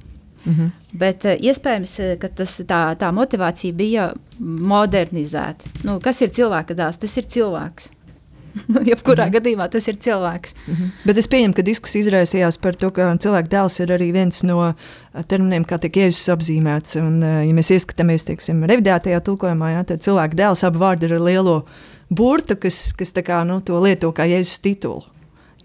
Mm 0.46 0.54
-hmm. 0.54 0.72
Bet 0.94 1.26
uh, 1.26 1.36
iespējams, 1.36 2.00
ka 2.20 2.30
tas, 2.30 2.60
tā, 2.64 2.82
tā 2.96 3.12
motivācija 3.12 3.74
bija 3.74 4.14
modernizēta. 4.40 5.68
Nu, 5.84 6.00
kas 6.00 6.22
ir 6.22 6.30
cilvēka 6.30 6.74
dēls? 6.74 6.98
Tas 6.98 7.18
ir 7.18 7.24
cilvēks. 7.24 7.92
Jebkurā 8.90 9.26
mm 9.26 9.30
-hmm. 9.30 9.36
gadījumā 9.36 9.70
tas 9.72 9.88
ir 9.88 9.96
cilvēks. 9.96 10.54
Mm 10.68 10.74
-hmm. 10.74 10.90
Bet 11.06 11.18
es 11.18 11.28
pieņemu, 11.28 11.54
ka 11.54 11.62
diskusija 11.62 12.02
izraisījās 12.06 12.58
par 12.62 12.76
to, 12.76 12.92
ka 12.92 13.18
cilvēka 13.18 13.50
dēls 13.50 13.80
ir 13.84 13.90
arī 13.98 14.12
viens 14.14 14.44
no 14.44 14.74
terminiem, 15.28 15.66
kā 15.66 15.80
tiek 15.80 15.98
Jēzus 15.98 16.30
apzīmēts. 16.36 17.00
Un, 17.02 17.22
ja 17.22 17.54
mēs 17.54 17.72
ieskatāmies, 17.72 18.26
teiksim, 18.26 18.64
revidētajā 18.64 19.20
tulkojumā, 19.20 19.72
jā, 19.72 19.84
tad 19.84 20.00
cilvēka 20.00 20.36
dēls 20.36 20.64
abu 20.64 20.80
vārdu 20.80 21.06
ir 21.06 21.14
ar 21.14 21.22
lielo 21.22 21.66
burtu, 22.10 22.56
kas, 22.56 22.94
kas 22.98 23.12
kā, 23.12 23.44
nu, 23.46 23.62
to 23.62 23.80
lieto 23.80 24.12
kā 24.12 24.24
Jēzus 24.24 24.62
titulu. 24.62 25.04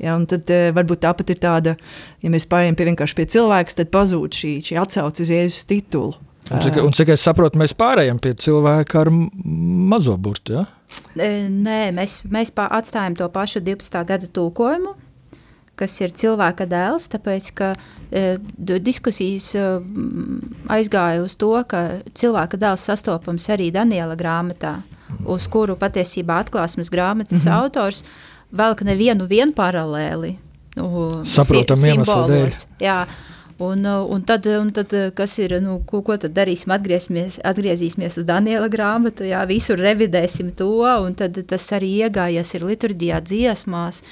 Ja, 0.03 0.17
tad 0.27 0.51
uh, 0.51 0.73
varbūt 0.75 1.05
tāpat 1.05 1.31
ir 1.31 1.39
tāda, 1.39 1.77
ja 2.23 2.31
mēs 2.31 2.49
pārējām 2.51 2.75
pie 2.75 2.89
vienkārši 2.91 3.15
pie 3.15 3.27
cilvēka, 3.27 3.75
tad 3.77 3.91
pazūd 3.95 4.35
šī, 4.35 4.53
šī 4.67 4.79
atsauce 4.83 5.23
uz 5.23 5.31
Jēzus 5.31 5.67
titulu. 5.69 6.17
Un 6.51 6.61
cik, 6.61 6.79
un 6.83 6.93
cik 6.93 7.13
es 7.15 7.23
saprotu, 7.23 7.59
mēs 7.61 7.75
pārējām 7.79 8.19
pie 8.23 8.35
cilvēka 8.35 9.05
ar 9.05 9.11
mazo 9.13 10.17
burtu. 10.19 10.59
Ja? 10.59 10.65
Nē, 11.17 11.93
mēs, 11.95 12.23
mēs 12.29 12.53
atstājam 12.57 13.17
to 13.17 13.29
pašu 13.33 13.63
12. 13.65 14.03
gada 14.09 14.27
tulkojumu, 14.27 14.97
kas 15.79 15.95
ir 16.03 16.13
cilvēka 16.19 16.67
dēls, 16.69 17.09
tāpēc 17.13 17.49
ka 17.57 17.71
e, 18.11 18.37
diskusijas 18.59 19.53
e, 19.57 19.69
aizgāja 20.75 21.23
uz 21.25 21.39
to, 21.41 21.55
ka 21.69 22.03
cilvēka 22.19 22.61
dēls 22.61 22.85
sastopams 22.91 23.49
arī 23.55 23.71
Daniela 23.73 24.19
grāmatā, 24.19 24.81
uz 25.25 25.49
kuru 25.49 25.79
patiesībā 25.81 26.43
atklāsmes 26.45 26.91
grāmatas 26.93 27.45
mm 27.45 27.49
-hmm. 27.49 27.63
autors 27.63 28.05
velk 28.51 28.83
nevienu 28.83 29.29
paralēli. 29.57 30.37
Nu, 30.77 31.21
Saprotam, 31.29 31.77
iemeslu 31.85 32.29
dēļ. 32.31 32.55
Jā, 32.81 33.03
Un, 33.63 33.87
un, 33.87 34.23
tad, 34.27 34.47
un 34.47 34.73
tad, 34.75 34.93
kas 35.15 35.37
ir, 35.39 35.55
nu, 35.63 35.79
ko, 35.87 36.01
ko 36.07 36.17
tad 36.21 36.35
darīsim? 36.37 36.73
Atgriezīsimies, 36.75 37.39
atgriezīsimies 37.47 38.19
uz 38.19 38.27
Daniela 38.29 38.69
grāmatu, 38.73 39.27
jā, 39.29 39.43
visur 39.51 39.81
revidēsim 39.81 40.51
to, 40.59 40.73
un 41.05 41.15
tad 41.19 41.39
tas 41.49 41.69
arī 41.77 41.93
iegājies 42.07 42.55
ir 42.57 42.67
liturģijā 42.67 43.21
dziesmās, 43.29 44.03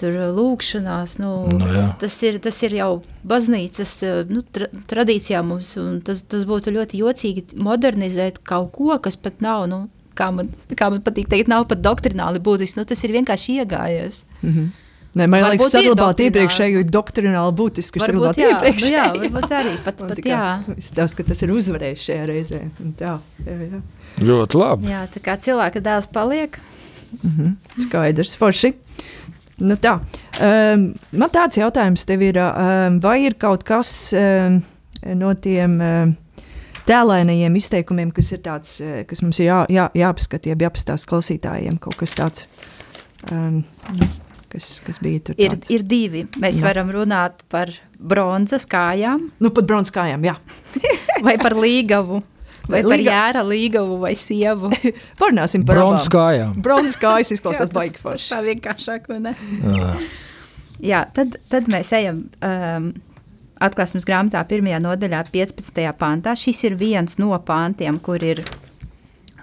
tur 0.00 0.18
lūkšanās, 0.36 1.16
nu, 1.22 1.32
Nu, 1.52 1.70
jā. 1.72 1.86
tas, 2.00 2.14
ir, 2.26 2.38
tas 2.42 2.58
ir 2.66 2.76
jau 2.78 2.90
baznīcas 3.28 3.96
nu, 4.30 4.44
tra, 4.54 4.68
tradīcijā 4.90 5.42
mums, 5.46 5.74
un 5.80 6.00
tas, 6.04 6.24
tas 6.28 6.46
būtu 6.48 6.74
ļoti 6.74 7.02
jocīgi 7.02 7.44
modernizēt 7.62 8.42
kaut 8.48 8.72
ko, 8.76 8.96
kas 9.02 9.18
pat 9.20 9.42
nav, 9.44 9.66
nu, 9.70 9.84
kā 10.18 10.30
man, 10.34 10.50
kā 10.78 10.90
man 10.92 11.02
patīk 11.04 11.30
teikt, 11.30 11.50
nav 11.52 11.66
pat 11.70 11.82
doktrināli 11.84 12.42
būtisks, 12.44 12.78
nu, 12.78 12.86
tas 12.88 13.02
ir 13.04 13.14
vienkārši 13.16 13.58
iegājies. 13.62 14.24
Mm 14.42 14.54
-hmm. 14.54 14.70
Nē, 15.12 15.26
man 15.28 15.42
Varbūt 15.44 15.52
liekas, 15.52 15.74
ir 15.74 15.74
saglabāt 15.76 16.20
iepriekšēju 16.24 16.82
ir 16.82 16.86
Varbūt 18.00 18.32
saglabāt 18.32 18.38
jā, 18.40 18.52
nu, 18.80 18.92
jā, 18.94 19.08
varbūt 19.18 19.56
arī, 19.58 19.72
pat, 19.84 19.98
pat 20.08 20.22
kā 20.24 20.30
jā. 20.32 20.44
Tas, 20.96 21.16
ka 21.18 21.26
tas 21.28 21.44
ir 21.44 21.52
uzvarējis 21.52 22.06
šajā 22.06 22.28
reizē. 22.30 22.62
Tā, 23.00 23.18
jā, 23.44 23.58
jā. 23.66 23.82
Ļoti 24.24 24.62
labi. 24.62 24.88
Jā, 24.92 25.02
tā 25.12 25.20
kā 25.24 25.36
cilvēka 25.40 25.84
dēls 25.84 26.08
paliek, 26.12 26.56
Mhm, 27.20 27.56
Skaidrs, 27.84 28.36
forši. 28.40 28.72
Nu 29.62 29.76
tā, 29.76 29.98
um, 30.42 30.86
man 31.12 31.30
tāds 31.30 31.58
jautājums 31.60 32.06
tev 32.08 32.24
ir, 32.24 32.38
um, 32.40 32.96
vai 33.04 33.18
ir 33.26 33.36
kaut 33.38 33.66
kas 33.68 33.90
um, 34.16 34.56
no 35.20 35.34
tiem 35.38 35.76
um, 35.76 36.14
tēlainajiem 36.88 37.58
izteikumiem, 37.60 38.10
kas 38.16 38.32
ir 38.34 38.40
tāds, 38.42 38.74
eh, 38.82 39.04
kas 39.06 39.22
mums 39.22 39.38
ir 39.38 39.50
jā, 39.50 39.60
jā, 39.70 39.86
jāpaskata, 40.02 40.50
jeb 40.50 40.64
jāpastāsta 40.64 41.10
klausītājiem, 41.12 41.78
kaut 41.82 41.94
kas 42.00 42.16
tāds, 42.18 42.46
um, 43.30 43.60
kas, 44.52 44.68
kas 44.86 44.98
bija 45.02 45.20
tur. 45.28 45.38
ir, 45.40 45.54
tāds. 45.56 45.70
ir 45.72 45.82
divi. 45.88 46.24
Mēs 46.42 46.60
Jā. 46.60 46.68
varam 46.70 46.90
runāt 46.94 47.42
par 47.52 47.72
bronzas 47.98 48.66
kājām, 48.68 49.30
Nu, 49.40 49.50
pat 49.54 49.66
bronzkājām, 49.70 50.24
jā. 50.28 50.36
vai 51.26 51.36
par 51.40 51.56
līgavu, 51.58 52.20
vai 52.68 52.78
Vai 52.78 52.82
par 52.86 52.98
līga- 53.00 53.12
jēra 53.12 53.44
līgavu 53.48 53.96
vai 54.02 54.12
sievu. 54.18 54.70
Parunāsim 55.20 55.64
par 55.66 55.80
Bronzas 55.80 56.08
kājām. 56.12 56.52
Bronzkājas 56.62 57.32
izklausās 57.34 57.68
Jā, 57.70 57.74
baigi 57.74 58.02
forši. 58.02 58.28
tā 58.34 58.42
vienkāršāk, 58.46 59.08
vai 59.10 59.18
ne? 59.24 59.32
Jā. 59.78 59.88
Jā, 60.82 61.00
tad, 61.14 61.36
tad 61.50 61.68
mēs 61.70 61.90
ejam 61.94 62.24
um, 62.42 62.86
atklāsmes 63.62 64.06
grāmatā, 64.08 64.40
pirmajā 64.50 64.80
nodaļā, 64.82 65.20
15. 65.30 65.82
pantā. 66.00 66.32
Šis 66.38 66.64
ir 66.66 66.74
viens 66.80 67.18
no 67.22 67.30
pantiem, 67.46 67.98
kur 68.02 68.22
ir, 68.26 68.40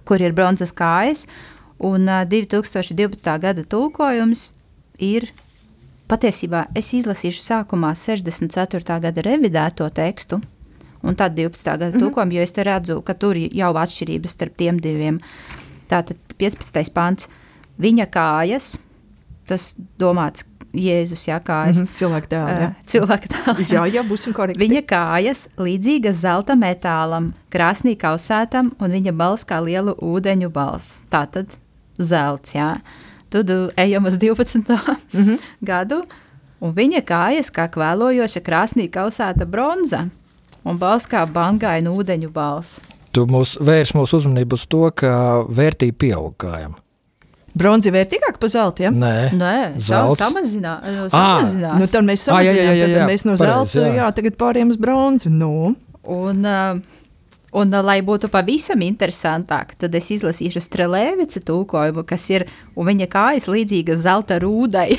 kur 0.08 0.20
ir 0.24 0.36
bronzas 0.36 0.74
kājas. 0.75 1.25
Un 1.80 2.10
uh, 2.12 2.25
2012. 2.28 3.30
gada 3.39 3.63
tulkojums 3.63 4.50
ir 5.00 5.29
patiesībā 6.10 6.68
es 6.77 6.94
izlasīšu 6.98 7.44
sākumā 7.46 7.94
64. 7.98 9.00
gada 9.00 9.25
revidēto 9.25 9.89
tekstu. 9.89 10.41
Un 11.00 11.15
tad 11.15 11.36
12. 11.38 11.63
gada 11.63 11.86
mm 11.86 11.91
-hmm. 11.94 12.00
tulkojumu, 12.00 12.34
jo 12.34 12.41
es 12.41 12.53
redzu, 12.53 13.01
ka 13.01 13.13
tur 13.13 13.38
jau 13.38 13.72
ir 13.72 13.82
atšķirības 13.84 14.32
starp 14.32 14.58
tiem 14.58 14.79
diviem. 14.79 15.20
Tātad 15.88 16.18
15. 16.38 16.94
pants. 16.94 17.29
Viņa 17.79 18.06
kājas, 18.12 18.77
tas 19.48 19.75
domāts 20.00 20.44
Jēzus, 20.70 21.24
jā, 21.25 21.39
kājas. 21.41 21.82
Mhm, 21.82 21.94
Cilvēku 21.98 22.29
tēlu. 22.29 22.50
Uh, 22.50 22.62
jā. 22.62 22.74
cilvēka 22.86 23.29
tēlā. 23.32 23.53
Jā, 23.74 23.86
jā, 23.89 24.03
būsim 24.06 24.36
korekti. 24.38 24.62
Viņa 24.62 24.84
kājas 24.86 25.48
līdzīgas 25.58 26.22
zelta 26.22 26.53
metālam, 26.60 27.32
krāsnī 27.50 27.96
kausētam, 27.98 28.75
un 28.77 28.94
viņa 28.94 29.15
balss 29.18 29.48
kā 29.50 29.58
lielu 29.65 29.96
ūdeņu 29.98 30.51
balss. 30.53 31.01
Tā 31.10 31.25
tad 31.25 31.58
zelts, 31.98 32.53
jā. 32.53 32.75
Tad 33.30 33.50
uh, 33.50 33.70
ejam 33.78 34.06
uz 34.06 34.18
12. 34.18 34.78
Mm 35.14 35.26
-hmm. 35.26 35.38
gadu, 35.62 36.02
un 36.60 36.74
viņa 36.74 37.02
kājas 37.02 37.52
kā 37.52 37.68
kvēlojoša 37.70 38.42
krāsnī 38.42 38.90
kausēta 38.90 39.46
bronza, 39.46 40.08
un 40.64 40.78
balss 40.78 41.08
kā 41.08 41.26
bangaina 41.26 41.90
ūdeņu 41.90 42.30
balss. 42.30 42.80
Tu 43.12 43.26
mūs 43.26 43.58
vērs 43.62 43.94
mūsu 43.94 44.16
uzmanību 44.18 44.54
uz 44.54 44.68
to, 44.68 44.90
ka 44.96 45.44
vērtība 45.50 45.98
pieaug 45.98 46.34
kājām. 46.38 46.74
Bronzi 47.54 47.92
vērtīgāk 47.92 48.38
par 48.40 48.50
zeltu, 48.50 48.84
ja? 48.84 48.92
Nē, 48.92 49.32
Nē, 49.34 49.74
Zelts? 49.78 50.20
samazinā, 50.22 50.80
uh, 50.80 51.06
Ā, 51.06 51.10
samazinās. 51.10 51.80
Nu, 51.80 51.88
tad 51.88 52.04
mēs 52.04 52.30
Ah, 52.32 52.42
jā, 52.44 52.52
jā, 52.52 52.54
samazinām, 52.54 52.76
jā, 52.78 52.88
jā, 52.88 52.98
tad 53.00 53.10
mēs 53.10 53.26
no 53.26 53.36
zelta, 53.36 53.80
jā. 53.80 53.94
jā, 53.96 54.12
tagad 54.12 54.38
pāriem 54.38 54.70
uz 54.70 54.78
bronzu. 54.78 55.30
Nu, 55.30 55.76
Un, 56.10 56.46
uh, 56.46 56.80
un, 57.53 57.74
uh, 57.74 57.84
lai 57.86 58.00
būtu 58.06 58.29
pavisam 58.34 58.84
interesantāk, 58.86 59.75
tad 59.79 59.96
es 59.98 60.10
izlasīšu 60.15 60.62
Strelēvica 60.63 61.41
tulkojumu, 61.46 62.06
kas 62.08 62.27
ir, 62.34 62.48
un 62.75 62.89
viņa 62.91 63.10
kājas 63.12 63.50
līdzīga 63.51 63.98
zelta 64.00 64.39
rūdai. 64.44 64.91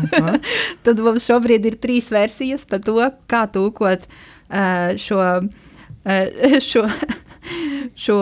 tad 0.86 1.00
mums 1.04 1.26
šobrīd 1.28 1.68
ir 1.68 1.78
trīs 1.80 2.10
versijas 2.12 2.66
par 2.68 2.82
to, 2.84 2.98
kā 3.30 3.44
tulkot 3.52 4.06
uh, 4.08 4.96
šo, 5.00 5.22
uh, 5.44 6.60
šo, 6.70 6.86
šo 8.06 8.20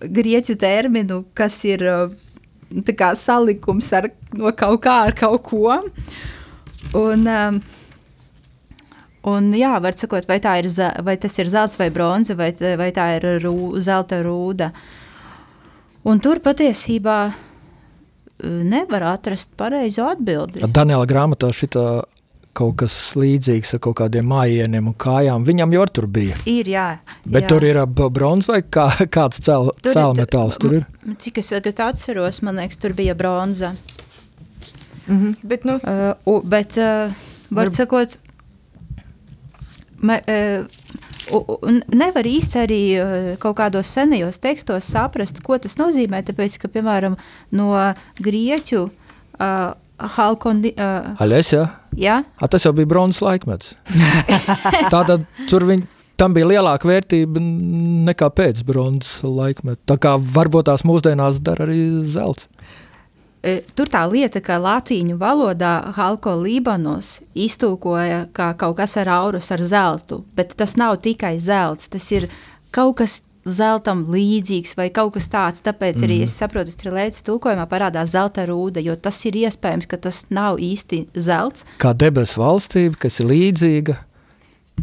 grieķu 0.00 0.58
terminu, 0.60 1.24
kas 1.36 1.60
ir 1.68 1.86
uh, 1.90 3.14
salikums 3.14 3.92
ar, 3.92 4.10
no 4.34 4.52
kaut 4.56 4.82
kā 4.84 4.98
ar 5.08 5.16
kaut 5.18 5.42
ko. 5.46 5.78
Un, 6.94 7.26
um, 7.26 7.60
Un, 9.24 9.46
jā, 9.56 9.72
var 9.80 9.96
sakot, 9.96 10.26
vai, 10.28 10.36
tā 10.44 10.58
ir, 10.60 10.68
vai 11.06 11.14
tas 11.16 11.38
ir 11.40 11.48
zelts 11.48 11.78
vai 11.80 11.88
bronza, 11.90 12.34
vai, 12.36 12.50
vai 12.76 12.90
tā 12.92 13.06
ir 13.16 13.24
rū, 13.40 13.54
zelta 13.80 14.18
rūda. 14.24 14.68
Un 16.04 16.20
tur 16.20 16.42
patiesībā 16.44 17.18
uh, 17.32 18.58
nevar 18.68 19.06
atrast 19.14 19.54
pareizo 19.56 20.10
atbildi. 20.12 20.60
Daniela 20.68 21.06
grāmatā 21.08 21.48
šitā 21.56 22.02
kaut 22.54 22.76
kas 22.84 22.94
līdzīgs 23.18 23.72
ar 23.74 23.80
kaut 23.82 23.96
kādiem 23.98 24.28
mājieniem 24.30 24.86
un 24.92 24.94
kājām. 25.00 25.42
Viņam 25.48 25.72
jau 25.74 25.86
tur 25.96 26.06
bija. 26.06 26.36
Ir, 26.46 26.68
jā. 26.70 26.84
Bet 27.24 27.46
jā. 27.46 27.48
tur 27.50 27.64
ir 27.66 27.80
bronzas 28.14 28.50
vai 28.52 28.60
kā, 28.62 28.84
kāds 29.16 29.40
cēl, 29.42 29.72
Tur 30.62 30.76
ir- 30.78 31.16
Cik 31.18 31.40
es 31.42 31.48
tagad 31.50 31.80
atceros, 31.88 32.42
man 32.46 32.60
liekas, 32.60 32.78
tur 32.78 32.92
bija 32.94 33.16
bronza. 33.18 33.72
Mhm. 35.08 35.34
Bet, 35.42 35.64
nu, 35.64 35.80
Uh, 35.82 36.40
bet, 36.44 36.76
uh, 36.78 37.10
var 37.50 37.66
Varb- 37.66 37.74
sakot, 37.76 38.18
nevar 41.94 42.28
īsti 42.28 42.60
arī 42.60 42.82
uh, 42.98 43.30
kaut 43.42 43.56
kādos 43.60 43.92
senajos 43.96 44.40
tekstos 44.42 44.90
saprast, 44.92 45.40
ko 45.44 45.58
tas 45.58 45.78
nozīmē. 45.80 46.22
Tāpēc, 46.26 46.58
ka, 46.62 46.70
piemēram, 46.72 47.16
no 47.56 47.70
grieķu 48.20 48.84
uh, 48.88 49.72
halkondi, 50.16 50.74
uh, 50.76 51.14
Aļas, 51.22 51.52
jā? 51.54 51.64
ja, 51.98 52.20
A, 52.36 52.48
tas 52.50 52.66
jau 52.66 52.74
bija 52.76 52.90
bronzas 52.90 53.22
laikmets. 53.24 53.74
Tātad 54.94 55.26
tur 55.50 55.68
viņi. 55.70 55.88
Tam 56.14 56.30
bija 56.30 56.46
lielāka 56.46 56.86
vērtība 56.86 57.40
nekā 57.42 58.28
pēc 58.38 58.60
bronzas 58.66 59.24
laikmeta. 59.26 59.80
Tā 59.90 59.96
kā 59.98 60.12
varbūt 60.14 60.68
tās 60.68 60.84
mūsdienās 60.86 61.40
dara 61.42 61.66
arī 61.66 61.80
zelts. 62.06 62.46
E, 63.44 63.60
Tur 63.76 63.90
tā 63.92 64.06
lieta, 64.08 64.40
ka 64.40 64.56
latīņu 64.56 65.18
valodā 65.20 65.74
Halko 65.98 66.32
Lībanos 66.40 67.18
iztūkoja 67.36 68.22
kā 68.32 68.54
kaut 68.56 68.78
kas 68.78 68.96
ar 68.96 69.10
aurus 69.12 69.50
ar 69.52 69.60
zeltu, 69.60 70.22
bet 70.36 70.54
tas 70.56 70.76
nav 70.80 70.96
tikai 71.04 71.36
zelts, 71.38 71.90
tas 71.92 72.06
ir 72.16 72.28
kaut 72.74 72.96
kas 73.02 73.18
zeltam 73.44 74.06
līdzīgs 74.08 74.72
vai 74.78 74.86
kaut 74.88 75.12
kas 75.18 75.28
tāds. 75.28 75.60
Tāpēc 75.60 76.00
arī 76.00 76.16
Mhm. 76.22 76.24
es 76.24 76.38
saprotu, 76.40 76.72
ka 76.72 76.76
Strelētas 76.78 77.22
tūkojumā 77.26 77.66
parādās 77.68 78.14
zelta 78.16 78.46
rūda, 78.48 78.80
jo 78.82 78.96
tas 78.96 79.20
ir 79.26 79.32
iespējams, 79.44 79.86
ka 79.86 79.96
tas 79.98 80.24
nav 80.30 80.56
īsti 80.56 81.06
zelts. 81.14 81.64
Kā 81.78 81.92
debesu 81.92 82.40
valstība, 82.40 82.96
kas 82.98 83.20
ir 83.20 83.26
līdzīga 83.26 83.96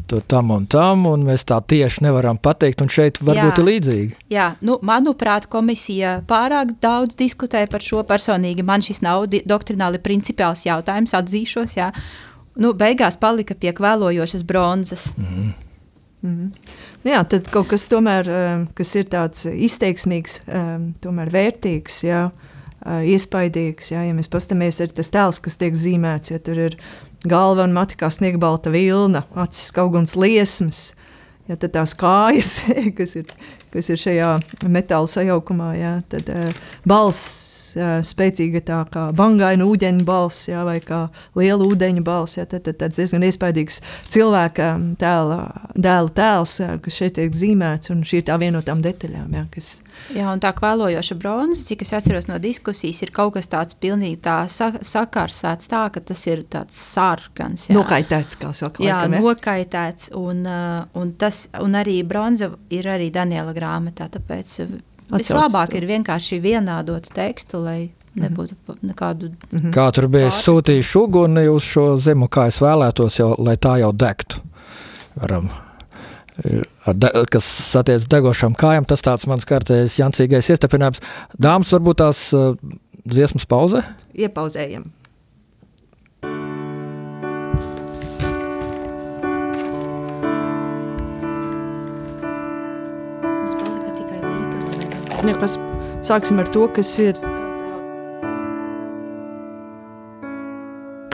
to 0.07 0.19
tam 0.19 0.51
un 0.51 0.65
tam, 0.71 1.05
un 1.07 1.23
mēs 1.27 1.43
tā 1.47 1.57
tieši 1.63 2.05
nevaram 2.05 2.39
pateikt, 2.41 2.81
un 2.83 2.91
šeit 2.91 3.19
varbūt 3.21 3.57
Jā. 3.57 3.61
ir 3.61 3.67
līdzīgi. 3.67 4.19
Jā, 4.33 4.47
nu, 4.65 4.77
manuprāt, 4.87 5.47
komisija 5.51 6.17
pārāk 6.27 6.75
daudz 6.83 7.17
diskutē 7.19 7.63
par 7.71 7.83
šo 7.83 8.03
personīgi. 8.07 8.65
Man 8.67 8.83
šis 8.85 9.03
nav 9.05 9.27
doktrināli 9.31 10.01
principiāls 10.03 10.65
jautājums, 10.67 11.15
atzīšos. 11.17 11.75
Jā. 11.79 11.91
Nu, 12.59 12.73
beigās 12.75 13.19
palika 13.19 13.55
pie 13.55 13.73
kvēlojošas 13.75 14.47
bronzas. 14.47 15.11
Mhm. 15.17 15.51
Jā, 17.01 17.23
tad 17.25 17.47
kaut 17.49 17.71
kas 17.71 17.87
tomēr, 17.89 18.27
um, 18.29 18.65
kas 18.77 18.91
ir 18.99 19.07
tāds 19.09 19.47
izteiksmīgs, 19.49 20.43
um, 20.45 20.91
tomēr 21.01 21.31
vērtīgs, 21.33 21.95
jā, 22.05 22.27
uh, 22.29 22.99
iespaidīgs. 23.01 23.89
Jā, 23.95 24.03
ja 24.05 24.13
mēs 24.13 24.29
paskatāmies, 24.29 24.83
ir 24.85 24.93
tas 24.93 25.09
tēls, 25.09 25.41
kas 25.41 25.57
tiek 25.57 25.73
zīmēts, 25.73 26.29
ja 26.35 26.37
tur 26.37 26.61
ir 26.67 26.77
galva 27.27 27.67
un 27.67 27.75
mati 27.75 27.97
kā 27.99 28.09
sniegbalta 28.11 28.71
vilna, 28.73 29.25
acis 29.37 29.71
kauguns 29.75 30.15
liesmas, 30.17 30.91
ja 31.49 31.57
tad 31.59 31.73
tās 31.75 31.93
kājas, 31.97 32.59
kas 32.97 33.15
ir, 33.19 33.31
kas 33.73 33.89
ir 33.91 33.99
šajā 33.99 34.29
metāla 34.71 35.09
sajaukumā, 35.09 35.71
jā, 35.77 35.93
tad 36.11 36.31
uh, 36.33 36.61
balss 36.87 37.75
uh, 37.77 37.99
spēcīga 38.07 38.63
tā 38.67 38.79
kā 38.93 39.07
bangaina 39.17 39.67
ūdeņa 39.67 40.05
balss, 40.07 40.49
jā, 40.51 40.63
vai 40.67 40.79
kā 40.83 41.03
liela 41.37 41.67
ūdeņa 41.67 42.05
balss, 42.07 42.39
jā, 42.39 42.47
tad, 42.49 42.65
tad 42.67 42.79
tāds 42.81 43.01
diezgan 43.01 43.27
iespaidīgs 43.27 43.81
cilvēka 44.13 44.73
tēla, 45.01 45.41
dēla 45.75 46.15
tēls, 46.17 46.57
jā, 46.63 46.75
kas 46.85 47.01
šeit 47.01 47.17
tiek 47.19 47.35
zīmēts, 47.37 47.93
un 47.93 48.05
šī 48.07 48.23
ir 48.23 48.29
tā 48.31 48.39
viena 48.41 48.59
no 48.59 48.65
tām 48.65 48.83
detaļām, 48.85 49.29
jā, 49.37 49.45
kas, 49.53 49.75
Jā, 50.15 50.27
un 50.31 50.41
tā 50.43 50.51
kvēlojoša 50.55 51.15
bronza, 51.19 51.63
cik 51.67 51.85
es 51.85 51.93
atceros 51.95 52.27
no 52.29 52.39
diskusijas, 52.41 53.01
ir 53.05 53.13
kaut 53.15 53.35
kas 53.37 53.49
tāds 53.51 53.77
pilnīgi 53.77 54.19
tā 54.25 54.37
sa 54.51 54.71
sakarsēts 54.75 55.71
tā, 55.71 55.85
ka 55.93 56.03
tas 56.11 56.25
ir 56.27 56.43
tāds 56.51 56.77
sarkans. 56.79 57.69
Jā. 57.69 57.77
Nokaitēts, 57.77 58.39
kā 58.41 58.51
saka. 58.57 58.83
Jā, 58.83 59.03
laikam, 59.05 59.25
nokaitēts, 59.25 60.11
un, 60.19 60.43
uh, 60.47 60.83
un, 60.99 61.15
tas, 61.21 61.45
un 61.61 61.79
arī 61.79 62.01
bronza 62.07 62.51
ir 62.73 62.89
arī 62.91 63.11
Daniela 63.13 63.55
grāmatā, 63.55 64.09
tāpēc 64.11 64.57
vislabāk 65.11 65.75
ir 65.79 65.87
vienkārši 65.89 66.39
vienādot 66.43 67.11
tekstu, 67.15 67.63
lai 67.63 67.79
nebūtu 68.15 68.55
nekādu. 68.81 69.31
-hmm. 69.51 69.71
Kā 69.71 69.91
tur 69.91 70.07
bija 70.07 70.27
sūtījuši 70.27 70.97
uguni 70.99 71.47
uz 71.47 71.63
šo 71.63 71.97
zemu, 71.97 72.27
kā 72.27 72.47
es 72.47 72.61
vēlētos, 72.61 73.19
jau, 73.19 73.35
lai 73.39 73.55
tā 73.55 73.79
jau 73.79 73.91
degtu. 73.91 74.41
Varam 75.15 75.49
de, 76.85 77.11
kas 77.31 77.47
attiecas 77.77 78.07
degošām 78.09 78.55
kājām, 78.57 78.87
tas 78.89 79.03
tāds 79.05 79.27
mans 79.29 79.45
kārtējs 79.47 79.99
jancīgais 80.01 80.49
iestapinājums. 80.53 81.03
Dāmas, 81.37 81.73
varbūt 81.75 82.01
tās 82.01 82.23
uh, 82.37 82.55
dziesmas 83.05 83.45
pauze? 83.49 83.83
Iepauzējam. 84.17 84.89
Ja, 95.21 95.35
kas, 95.37 95.59
sāksim 96.01 96.41
ar 96.41 96.47
to, 96.49 96.65
kas 96.73 96.95
ir. 96.97 97.19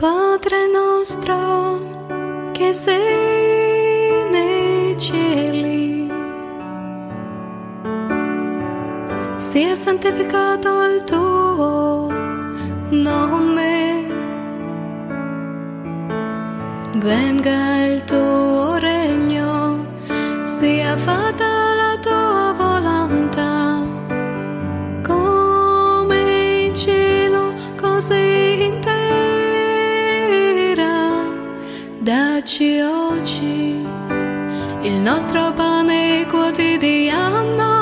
Padre 0.00 0.62
nostro, 0.72 1.36
che 2.56 2.72
sei 2.72 3.37
cieli. 4.98 6.10
Sia 9.36 9.74
santificato 9.76 10.82
il 10.82 11.04
tuo 11.04 12.12
nome. 12.90 13.76
Venga 16.96 17.84
il 17.84 18.04
tuo 18.04 18.76
regno, 18.78 19.86
sia 20.44 20.96
fatta 20.96 21.74
la 21.74 21.96
tua 22.00 22.52
volontà, 22.56 23.86
come 25.06 26.64
in 26.64 26.74
cielo, 26.74 27.54
così 27.80 28.64
in 28.64 28.80
terra. 28.80 28.96
Dacci 32.00 32.80
oggi 32.80 33.67
nostro 35.08 35.54
pane 35.54 36.26
quotidiano. 36.28 37.77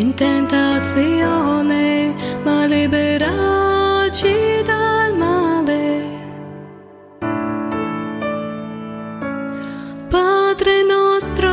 In 0.00 0.14
tentazione 0.14 2.14
ma 2.42 2.64
liberaci 2.64 4.34
dal 4.64 5.14
male. 5.14 6.02
Padre 10.08 10.82
nostro 10.84 11.52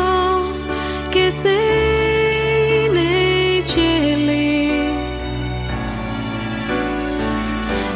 che 1.10 1.30
sei 1.30 2.89
nei 2.89 3.66
cieli, 3.66 4.92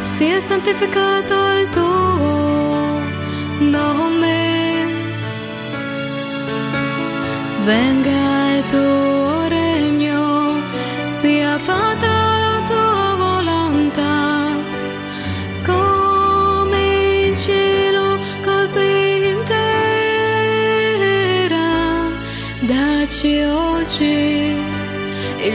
sia 0.04 0.40
santificato 0.42 1.34
il 1.62 1.70
tuo 1.70 3.00
nome, 3.60 4.86
venga 7.64 8.58
il 8.58 8.66
tuo 8.66 9.11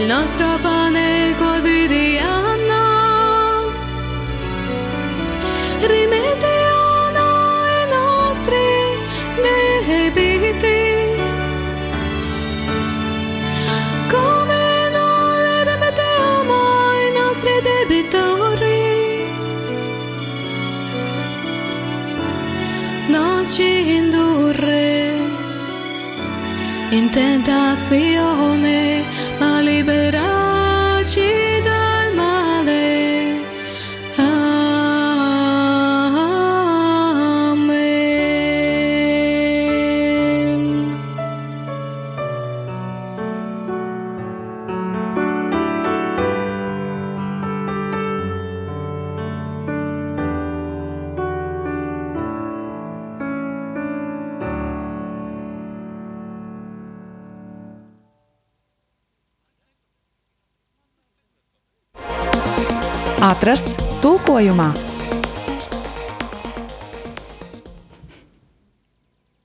nostro 0.07 0.47
pane 0.63 1.35
quotidiano. 1.37 2.85
Rimetti 5.81 6.45
a 6.45 7.11
noi 7.19 7.83
i 7.83 7.87
nostri 7.97 8.67
debiti. 9.43 10.79
Come 14.09 14.65
noi 14.99 15.65
rimettiamo 15.65 16.55
ai 16.91 17.09
nostri 17.21 17.55
debitori. 17.63 18.85
Non 23.09 23.45
ci 23.47 23.97
indurre 23.97 24.16
in 26.91 27.11
tentazione, 27.11 29.03
ma 29.39 29.61
liberaci 29.61 31.46
Atrasts 63.47 63.85
tulkojumā. 64.03 64.65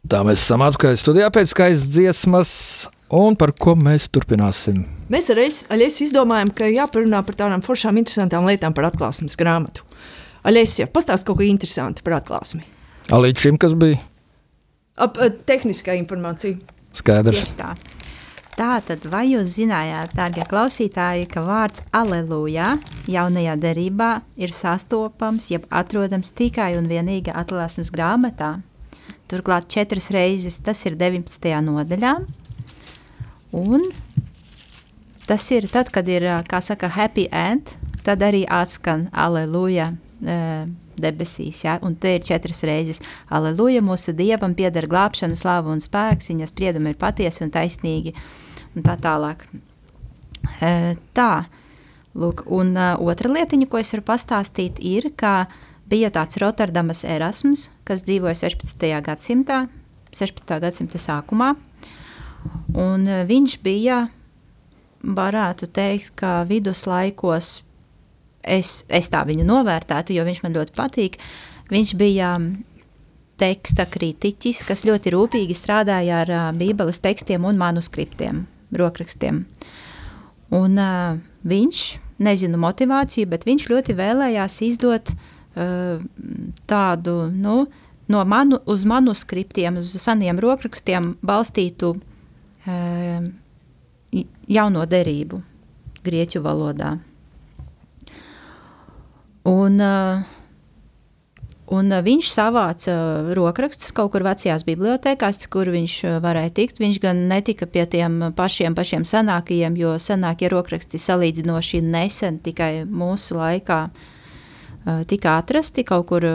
Tā 0.10 0.22
mēs 0.26 0.42
esam 0.42 0.64
atpakaļ 0.66 0.98
studijā 0.98 1.28
pēc 1.30 1.52
skaistas 1.52 1.86
dziesmas, 1.94 2.54
un 3.14 3.38
par 3.38 3.54
ko 3.54 3.76
mēs 3.78 4.10
turpināsim. 4.10 4.80
Mēs 5.14 5.30
ar 5.30 5.44
Aļēsu 5.46 6.08
izdomājām, 6.08 6.50
ka 6.50 6.72
jāparunā 6.74 7.22
par 7.30 7.38
tādām 7.44 7.62
foršām, 7.62 8.02
interesantām 8.02 8.50
lietām 8.50 8.74
par 8.74 8.90
atklāsmes 8.90 9.38
grāmatu. 9.38 9.86
Aļēsija, 10.50 10.90
pastāst 10.90 11.30
kaut 11.30 11.38
ko 11.38 11.46
interesantu 11.46 12.02
par 12.02 12.18
atklāsmi. 12.24 12.66
Līdz 13.14 13.46
šim, 13.46 13.62
kas 13.62 13.78
bija 13.78 14.02
Ap, 14.98 15.14
ap, 15.14 15.46
tehniskā 15.46 15.94
informācija. 16.02 16.58
skaidrs. 16.90 17.46
Tieši 17.46 17.62
tā. 17.62 17.76
Tātad, 18.62 19.08
vai 19.10 19.24
jūs 19.26 19.56
zinājāt, 19.56 20.12
dārgie 20.14 20.44
klausītāji, 20.46 21.26
ka 21.34 21.42
vārds 21.42 21.82
aleluja 21.98 22.76
jaunajā 23.10 23.56
derībā 23.58 24.10
ir 24.38 24.54
sastopams, 24.54 25.48
jeb 25.50 25.64
atrodams 25.74 26.30
tikai 26.38 26.76
un 26.78 26.86
vienīgi 26.86 27.34
atklāsmes 27.34 27.90
grāmatā? 27.90 28.60
Turklāt 29.34 29.66
četras 29.66 30.12
reizes 30.14 30.60
tas 30.62 30.84
ir 30.86 30.94
19. 31.00 31.48
nodaļā. 31.66 32.12
Un 33.58 33.88
tas 35.26 35.50
ir 35.58 35.66
tad, 35.74 35.90
kad 35.90 36.06
ir, 36.06 36.28
kā 36.46 36.62
saka, 36.62 36.92
happy 36.94 37.26
end, 37.34 37.74
tad 38.06 38.22
arī 38.22 38.44
atskan 38.46 39.08
aleluja 39.10 39.90
e, 40.22 40.38
debesīs. 41.02 41.64
Ja? 41.66 41.80
Un 41.82 41.98
te 41.98 42.14
ir 42.20 42.30
četras 42.30 42.62
reizes. 42.70 43.02
Aleluja, 43.26 43.82
mūsu 43.82 44.14
dievam 44.14 44.54
pieder 44.54 44.86
glābšana, 44.86 45.40
slāva 45.40 45.74
un 45.74 45.82
spēks, 45.82 46.30
viņa 46.30 46.54
spriedumi 46.54 46.94
ir 46.94 47.02
patiesi 47.02 47.42
un 47.48 47.50
taisnīgi. 47.58 48.14
Un 48.76 48.86
tā 48.86 48.96
tālāk. 49.02 49.44
E, 50.62 50.96
tā. 51.18 51.32
Lūk, 52.12 52.44
un 52.52 52.74
uh, 52.76 52.96
otra 53.00 53.32
lietiņa, 53.32 53.68
ko 53.72 53.80
es 53.80 53.94
varu 53.96 54.04
pastāstīt, 54.10 54.82
ir, 54.84 55.14
ka 55.16 55.46
bija 55.92 56.10
tāds 56.12 56.40
Rotterdamas 56.42 57.06
Erasms, 57.08 57.70
kas 57.88 58.04
dzīvoja 58.08 58.36
16. 58.36 58.88
gadsimtā, 59.06 59.62
16. 60.12 60.58
gadsimta 60.64 61.00
sākumā. 61.00 61.54
Un 62.76 63.08
uh, 63.08 63.22
viņš 63.30 63.56
bija, 63.64 64.06
varētu 65.02 65.70
teikt, 65.74 66.14
ka 66.20 66.42
viduslaikos 66.50 67.62
es, 68.42 68.82
es 68.90 69.10
tā 69.12 69.24
viņu 69.26 69.46
novērtētu, 69.48 70.16
jo 70.16 70.26
viņš 70.26 70.44
man 70.44 70.58
ļoti 70.58 70.76
patīk. 70.78 71.18
viņš 71.72 71.96
bija 71.98 72.36
teksta 73.42 73.88
kritiķis, 73.90 74.64
kas 74.68 74.86
ļoti 74.86 75.14
rūpīgi 75.16 75.56
strādāja 75.58 76.22
ar 76.22 76.34
bībeles 76.54 77.02
tekstiem 77.02 77.46
un 77.46 77.58
manuskriptiem, 77.58 78.46
rokrakstiem. 78.76 79.44
Un 80.52 80.80
uh, 80.80 81.20
viņš, 81.48 81.84
nezinu 82.22 82.60
motivāciju, 82.62 83.30
bet 83.32 83.46
viņš 83.48 83.68
ļoti 83.72 83.96
vēlējās 83.98 84.58
izdot 84.68 85.14
uh, 85.14 86.02
tādu, 86.70 87.16
nu, 87.32 87.66
no 88.12 88.26
manu, 88.28 88.60
uz 88.70 88.84
manuskriptiem, 88.88 89.80
uz 89.82 89.94
seniem 90.04 90.42
rokrakstiem 90.44 91.16
balstītu 91.24 91.96
uh, 91.96 93.24
jauno 94.52 94.86
derību 94.86 95.42
grieķu 96.04 96.42
valodā. 96.44 96.96
Un, 99.48 99.80
uh, 99.82 100.41
un 101.72 101.96
viņš 102.04 102.32
savāca 102.32 102.94
rokrakstus 103.38 103.94
kaut 103.96 104.12
kur 104.14 104.26
vecajās 104.28 104.66
bibliotekās, 104.68 105.40
kur 105.52 105.72
viņš 105.72 105.98
varēja 106.24 106.54
tikt. 106.60 106.82
Viņš 106.84 107.02
gan 107.04 107.26
netika 107.32 107.68
pie 107.70 107.86
tiem 107.90 108.32
pašiem, 108.38 108.76
pašiem 108.78 109.08
senākajiem, 109.08 109.78
jo 109.80 109.96
senākie 110.02 110.52
rokraksti 110.52 111.00
salīdzinoši 111.02 111.84
nesen, 111.88 112.42
tikai 112.44 112.84
mūsu 112.86 113.40
laikā, 113.40 113.86
tika 115.08 115.36
atrasti 115.38 115.84
kaut 115.86 116.08
kur 116.10 116.26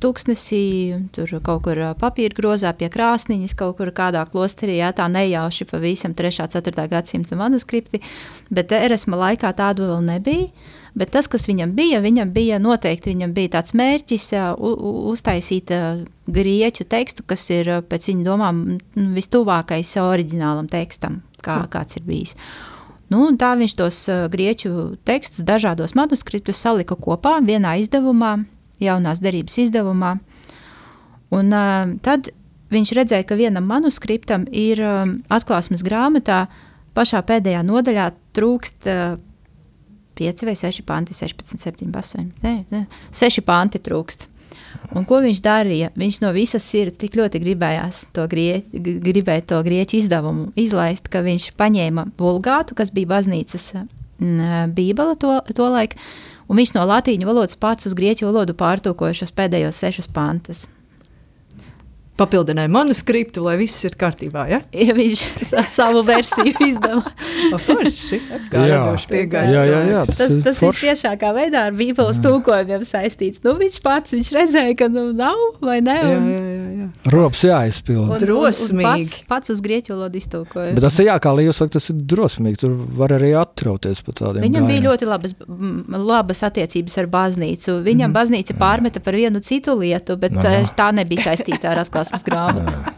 tūkstnesī, 0.00 0.64
tur 1.12 1.34
kaut 1.44 1.64
kur 1.66 1.80
papīra 2.00 2.36
grozā 2.36 2.72
pie 2.76 2.88
krāsniņas, 2.92 3.54
kaut 3.58 3.76
kur 3.80 3.92
kādā 3.96 4.24
klosterī, 4.30 4.78
jā, 4.80 4.92
tā 4.96 5.08
nejauši 5.12 5.68
pavisam 5.68 6.16
3. 6.16 6.46
4. 6.48 6.86
gadsimta 6.90 7.36
manuskripti, 7.36 8.00
bet 8.50 8.72
Erasma 8.72 9.20
laikā 9.26 9.52
tādu 9.56 9.90
vēl 9.92 10.06
nebija. 10.08 10.50
Bet 10.90 11.12
tas, 11.14 11.28
kas 11.30 11.44
viņam 11.46 11.70
bija, 11.76 12.00
viņam 12.02 12.32
bija 12.34 12.56
noteikti 12.58 13.12
viņam 13.12 13.30
bija 13.36 13.52
tāds 13.52 13.76
mērķis 13.78 14.24
uztaisīt 14.58 15.70
grieķu 16.26 16.86
tekstu, 16.90 17.22
kas 17.30 17.46
ir 17.54 17.70
pēc 17.86 18.08
viņa 18.10 18.26
domām 18.26 18.64
vistuvākais 19.14 19.92
oriģinālam 20.02 20.66
tekstam, 20.72 21.20
kā, 21.46 21.60
kāds 21.70 22.00
ir 22.00 22.06
bijis. 22.08 22.34
Nu, 23.10 23.24
tā 23.34 23.54
viņš 23.58 23.72
tos 23.74 23.96
grieķu 24.30 24.72
tekstus 25.06 25.42
dažādos 25.46 25.96
manuskriptus 25.98 26.60
salika 26.62 26.94
kopā 26.94 27.40
vienā 27.42 27.74
izdevumā, 27.82 28.36
jaunās 28.82 29.18
derības 29.22 29.58
izdevumā. 29.64 30.14
Un 31.34 31.54
uh, 31.54 31.90
tad 32.02 32.30
viņš 32.74 32.92
redzēja, 32.98 33.26
ka 33.26 33.38
vienam 33.38 33.66
manuskriptam 33.70 34.46
ir 34.50 34.82
um, 34.82 35.16
atklāsmes 35.30 35.82
grāmatā 35.86 36.44
pašā 36.94 37.22
pēdējā 37.26 37.62
nodaļā 37.66 38.08
trūkst 38.36 38.90
uh, 38.90 39.18
5 40.20 40.44
vai 40.46 40.56
6 40.58 40.84
panti, 40.86 41.16
16, 41.16 41.62
7, 41.62 41.90
8. 41.94 42.26
Nē, 42.44 42.54
nē, 42.70 42.84
6 43.14 43.42
panti 43.46 43.80
trūkst. 43.82 44.26
Un 44.96 45.06
ko 45.06 45.20
viņš 45.22 45.40
darīja? 45.44 45.90
Viņš 45.98 46.18
no 46.24 46.32
visas 46.34 46.66
sirds 46.66 46.98
tik 46.98 47.14
ļoti 47.18 47.40
gribējās 47.42 48.08
to, 48.16 48.26
grieķi, 48.30 48.82
gribēja 49.04 49.46
to 49.52 49.60
grieķu 49.66 50.00
izdevumu 50.00 50.48
izlaist, 50.58 51.06
ka 51.12 51.22
viņš 51.26 51.52
paņēma 51.60 52.08
vulgātu, 52.18 52.74
kas 52.78 52.92
bija 52.94 53.12
baznīcas 53.14 53.70
bībele 54.74 55.16
to, 55.20 55.38
to 55.54 55.70
laiku, 55.70 56.00
un 56.50 56.60
viņš 56.60 56.74
no 56.76 56.84
latīņu 56.90 57.28
valodas 57.30 57.56
pats 57.56 57.88
uz 57.88 57.96
grieķu 57.96 58.28
valodu 58.28 58.56
pārtulkoja 58.58 59.22
šos 59.22 59.32
pēdējos 59.36 59.80
sešus 59.80 60.10
pantus 60.12 60.66
papildināja 62.20 62.70
manuskriptu, 62.72 63.44
lai 63.46 63.56
viss 63.60 63.86
ir 63.88 63.96
kārtībā. 64.00 64.46
Ja? 64.50 64.60
Ja 64.76 64.94
viņš 64.96 65.22
savu 65.72 66.04
versiju 66.06 66.54
izdeva. 66.70 67.02
Forši, 67.60 68.20
jā, 68.52 68.64
jā, 68.68 69.62
jā, 69.66 69.80
jā, 69.90 70.02
tas, 70.08 70.20
tas, 70.20 70.36
tas 70.46 70.62
ir 70.64 70.78
tiešākā 70.80 71.32
veidā 71.36 71.66
ar 71.68 71.76
Bībeles 71.76 72.20
tūkojumiem 72.24 72.84
saistīts. 72.86 73.42
Nu, 73.44 73.56
viņš 73.60 73.80
pats 73.84 74.16
viņš 74.16 74.32
redzēja, 74.36 74.76
ka 74.78 74.90
nu, 74.92 75.10
nav 75.16 75.40
vai 75.64 75.80
ne. 75.84 75.98
Un, 76.06 76.28
jā, 76.30 76.40
jā, 76.40 76.68
jā. 76.80 76.88
Rops 77.10 77.42
jāizpild. 77.46 78.12
Drosmīgi. 78.20 78.84
Pats, 78.84 79.12
pats 79.30 79.52
uz 79.54 79.60
grieķu 79.64 79.94
valodu 79.94 80.20
iztūkoja. 80.20 80.74
Bet 80.76 80.84
tas 80.84 80.98
ir 81.00 81.08
jā, 81.08 81.16
kā 81.22 81.32
Līvs 81.36 81.60
saka, 81.62 81.74
tas 81.78 81.88
ir 81.92 82.00
drosmīgi. 82.10 82.60
Tur 82.64 82.74
var 82.98 83.14
arī 83.16 83.32
atrauties 83.38 84.02
pa 84.06 84.14
tādiem. 84.16 84.44
Viņam 84.44 84.66
gājiem. 84.66 84.70
bija 84.72 84.84
ļoti 84.88 85.08
labas, 85.08 85.36
labas 86.10 86.44
attiecības 86.50 86.98
ar 87.02 87.10
baznīcu. 87.12 87.76
Viņam 87.86 88.10
mm. 88.10 88.16
baznīca 88.16 88.56
pārmeta 88.60 89.02
par 89.04 89.18
vienu 89.18 89.42
citu 89.44 89.76
lietu, 89.80 90.18
bet 90.20 90.36
Aha. 90.36 90.60
Eh, 90.60 90.74
tā 90.76 90.90
nebija 90.96 91.30
saistīta 91.30 91.72
ar 91.72 91.82
atklāsmes 92.16 92.26
grāmatu. 92.26 92.94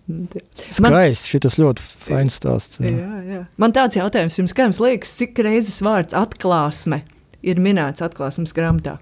Skaisti, 0.76 1.36
šis 1.36 1.58
ļoti 1.60 1.84
fains 2.04 2.38
stāsts. 2.40 2.80
Jā. 2.82 2.92
Jā, 2.92 3.22
jā. 3.26 3.40
Man 3.60 3.74
tāds 3.76 3.98
jautājums 3.98 4.38
jums, 4.40 4.54
kā 4.56 4.66
jums 4.68 4.80
liekas, 4.82 5.14
cik 5.18 5.38
reizes 5.46 5.80
vārds 5.84 6.16
atklāsme 6.16 7.02
ir 7.42 7.60
minēts 7.62 8.04
atklāsmes 8.04 8.54
grāmatā? 8.56 8.98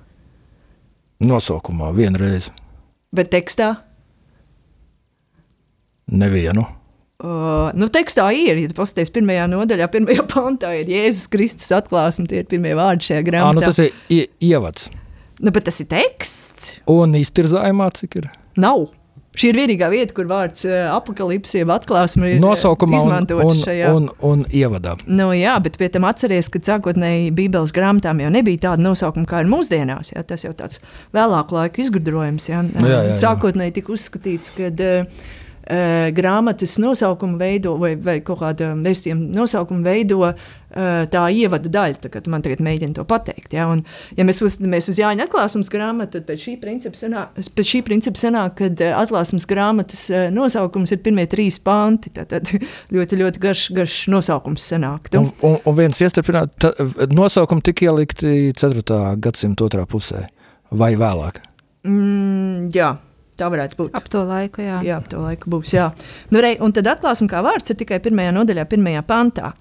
Nosaukumā 1.24 1.90
vienreiz. 1.96 2.50
Bet 3.14 3.32
tekstā? 3.32 3.74
Nevienu. 6.08 6.66
Uh, 7.18 7.72
nu, 7.74 7.88
tekstā 7.90 8.28
ir, 8.30 8.60
ja 8.62 8.70
paskaties, 8.76 9.10
pirmajā 9.10 9.48
nodaļā, 9.50 9.88
pirmajā 9.90 10.22
pantā 10.30 10.70
ir 10.78 10.92
Jēzus 10.92 11.26
Kristus 11.32 11.72
atklāsme, 11.74 12.28
tie 12.30 12.44
ir 12.44 12.46
pirmie 12.50 12.76
vārdi 12.78 13.08
šajā 13.08 13.24
grāmatā. 13.26 13.50
À, 13.50 13.58
nu 13.58 13.64
tas 13.66 13.80
ir 13.82 14.28
ievads. 14.38 14.86
Nu, 15.38 15.52
bet 15.54 15.68
tas 15.68 15.78
ir 15.82 15.90
teksts. 15.90 16.78
Un 16.90 17.14
iztirzājumā 17.18 17.92
cik 17.98 18.18
ir? 18.22 18.32
Nav. 18.58 18.88
Šī 19.38 19.52
ir 19.52 19.58
vienīgā 19.60 19.86
vieta, 19.92 20.14
kur 20.16 20.26
vārds 20.26 20.64
apakālipse, 20.66 21.60
jeb 21.60 21.70
atklāsme 21.70 22.32
ir 22.32 22.40
nosaukumā 22.42 22.98
izmantots 22.98 23.52
un, 23.52 23.60
šajā. 23.62 23.90
Un, 23.94 24.08
un, 24.18 24.40
un 24.42 24.56
ievadā. 24.58 24.96
Nu, 25.06 25.28
jā, 25.36 25.54
bet 25.62 25.78
pie 25.78 25.86
tam 25.94 26.08
atceries, 26.08 26.48
ka 26.50 26.58
sākotnēji 26.66 27.30
Bībeles 27.36 27.70
grāmatām 27.76 28.24
jau 28.24 28.32
nebija 28.34 28.64
tāda 28.66 28.82
nosaukuma, 28.82 29.28
kā 29.30 29.44
ir 29.44 29.52
mūsdienās. 29.52 30.10
Jā, 30.16 30.24
tas 30.26 30.42
jau 30.42 30.50
tāds 30.58 30.82
vēlāku 31.14 31.54
laiku 31.54 31.84
izgudrojums. 31.84 32.48
Jā. 32.50 32.64
Jā, 32.66 32.88
jā, 32.88 33.02
jā. 33.12 33.18
Sākotnēji 33.20 33.76
tika 33.78 33.94
uzskatīts, 33.94 34.50
ka 34.56 34.72
uh, 34.72 35.06
uh, 35.06 35.36
grāmatas 36.16 36.78
nosaukumu 36.80 37.38
veido, 37.40 37.74
vai, 37.80 37.92
vai 38.00 38.18
kaut 38.24 38.40
kāda 38.40 38.70
vēstījuma 38.80 39.26
nosaukumu 39.36 39.84
veido 39.84 40.22
uh, 40.24 40.38
tā 41.12 41.24
ievada 41.34 41.68
daļa. 41.72 41.98
Tā, 42.04 42.22
man 42.32 42.44
tagad 42.44 42.62
mēģina 42.64 42.96
to 42.96 43.04
pateikt. 43.08 43.52
Ja, 43.56 43.66
un, 43.72 43.82
ja 44.16 44.24
mēs 44.24 44.40
uzskatāmies 44.44 44.88
uz 44.92 45.00
Jāņa 45.00 45.26
atklāsmes 45.28 45.70
grāmatu, 45.72 46.18
tad 46.18 46.28
pēc 46.28 46.44
šī 46.46 46.54
principa 46.62 47.00
sanāk, 47.00 47.36
pēc 47.58 47.72
šī 47.72 47.82
principa 47.86 48.20
sanāk 48.20 48.58
kad 48.58 48.82
atklāsmes 48.88 49.46
grāmatas 49.48 50.06
nosaukums 50.34 50.92
ir 50.94 51.02
pirmie 51.04 51.26
trīs 51.30 51.60
panti. 51.62 52.12
Tad 52.16 52.52
ļoti, 52.94 53.20
ļoti 53.22 53.42
garš, 53.42 53.66
garš 53.76 53.98
nosaukums 54.12 54.64
sanāk. 54.72 55.10
Un, 55.18 55.30
un, 55.46 55.58
un 55.62 55.78
viens 55.78 56.04
iestarpināt, 56.04 56.68
nosaukumi 57.12 57.64
tika 57.68 57.88
ielikti 57.90 58.54
4. 58.56 59.02
gadsimta 59.22 59.68
otrā 59.68 59.84
pusē 59.88 60.26
vai 60.70 60.94
vēlāk? 60.98 61.42
Mm, 61.88 62.70
jā. 62.74 62.94
Tā 63.38 63.46
varētu 63.52 63.78
būt. 63.78 63.94
Ap 63.94 64.08
to 64.10 64.24
laiku, 64.26 64.64
jā. 64.66 64.80
Jā, 64.82 64.96
ap 64.98 65.06
to 65.10 65.20
laiku 65.22 65.52
būs. 65.52 65.74
Jā. 65.76 65.92
Nu, 66.34 66.42
rei, 66.42 66.56
un 66.64 66.74
tad 66.74 66.88
atklāsim, 66.90 67.28
kā 67.30 67.42
vārds 67.46 67.70
ir 67.70 67.78
tikai 67.78 68.00
pirmajā 68.02 68.32
nodaļā, 68.34 68.64
pirmajā 68.66 69.04
pantā. 69.06 69.52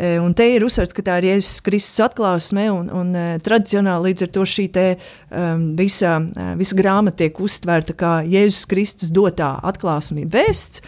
E, 0.00 0.14
un 0.16 0.32
te 0.32 0.46
ir 0.48 0.64
uzsvērts, 0.64 0.94
ka 0.96 1.02
tā 1.04 1.18
ir 1.20 1.26
Jēzus 1.28 1.60
Kristus 1.66 2.00
atklāsme, 2.00 2.62
un, 2.72 2.86
un 2.96 3.10
e, 3.12 3.24
tradicionāli 3.44 4.08
līdz 4.08 4.24
ar 4.24 4.30
to 4.32 4.44
šī 4.48 4.64
te, 4.72 4.84
um, 5.28 5.66
visa, 5.76 6.14
visa 6.56 6.78
grāmata 6.78 7.18
tiek 7.20 7.40
uztvērta 7.44 7.92
kā 8.00 8.12
Jēzus 8.24 8.64
Kristus 8.70 9.10
dotā 9.12 9.50
atklāsme 9.68 10.24
vēsts, 10.30 10.80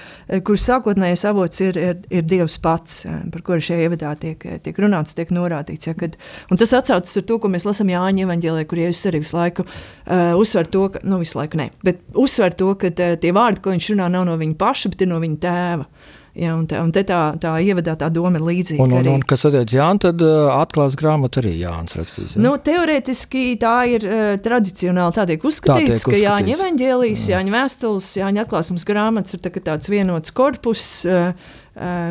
kuras 0.47 0.65
sākotnējais 0.71 1.27
avots 1.29 1.61
ir, 1.61 1.77
ir, 1.77 1.99
ir 2.09 2.25
Dievs 2.25 2.57
pats, 2.63 3.03
par 3.35 3.45
kuru 3.45 3.61
šajā 3.67 3.91
ievadā 3.91 4.15
tiek, 4.23 4.47
tiek 4.65 4.81
runāts, 4.81 5.13
tiek 5.19 5.35
norādīts. 5.35 5.91
Ja, 5.91 5.97
kad, 5.99 6.17
un 6.49 6.63
tas 6.63 6.73
atsaucas 6.79 7.21
ar 7.21 7.29
to, 7.29 7.37
ko 7.43 7.53
mēs 7.53 7.69
lasām 7.69 7.93
Jāņa 7.93 8.25
evaņģēlē, 8.25 8.65
kur 8.71 8.81
Jēzus 8.81 9.11
arī 9.13 9.21
visu 9.27 9.37
laiku 9.37 9.67
uh, 9.69 10.33
uzsver 10.41 10.73
to, 10.73 10.87
ka, 10.97 11.05
nu 11.05 11.21
visu 11.21 11.37
laiku 11.43 11.61
ne, 11.61 11.69
bet 11.85 12.01
uzsver 12.17 12.57
to, 12.57 12.73
ka 12.81 12.95
tie 12.97 13.37
vārdi, 13.37 13.61
ko 13.61 13.77
viņš 13.77 13.93
runā, 13.93 14.09
nav 14.17 14.25
no 14.31 14.41
viņa 14.41 14.59
paša, 14.65 14.95
bet 14.95 15.05
ir 15.05 15.13
no 15.13 15.21
viņa 15.21 15.41
tēva. 15.45 15.89
Ja, 16.33 16.55
un 16.57 16.65
te, 16.65 16.79
un 16.81 16.89
te 16.89 17.03
tā, 17.05 17.19
tā 17.37 17.51
ievadā 17.61 17.93
tā 18.01 18.07
doma 18.09 18.39
ir 18.41 18.45
līdzīga. 18.47 18.81
Un, 18.81 18.95
un, 18.97 19.09
un 19.19 19.25
kas 19.29 19.45
attiecas 19.45 19.75
Jānis, 19.77 20.01
tad 20.07 20.23
uh, 20.25 20.49
atklās 20.55 20.97
grāmatu 20.97 21.43
arī 21.43 21.53
Jānis 21.61 21.99
rakstīs. 21.99 22.37
Ja? 22.39 22.45
Nu, 22.47 22.55
teorētiski 22.57 23.43
tā 23.61 23.75
ir 23.93 24.07
uh, 24.09 24.21
tradicionāli 24.41 25.17
tā 25.19 25.27
tiek 25.29 25.45
uzskatīts, 25.45 25.77
tā 25.77 25.91
tiek 25.91 25.99
uzskatīts. 26.01 26.23
ka 26.23 26.23
Jāņa 26.25 26.55
evaņģēlijas, 26.57 27.27
Jāņa 27.35 27.55
vēstules, 27.57 28.09
Jāņa 28.23 28.47
atklāsmes 28.47 28.89
grāmatas 28.89 29.37
ir 29.37 29.45
tā, 29.45 29.53
tāds 29.61 29.93
vienots 29.93 30.33
korpus. 30.33 30.87
Uh, 31.05 31.61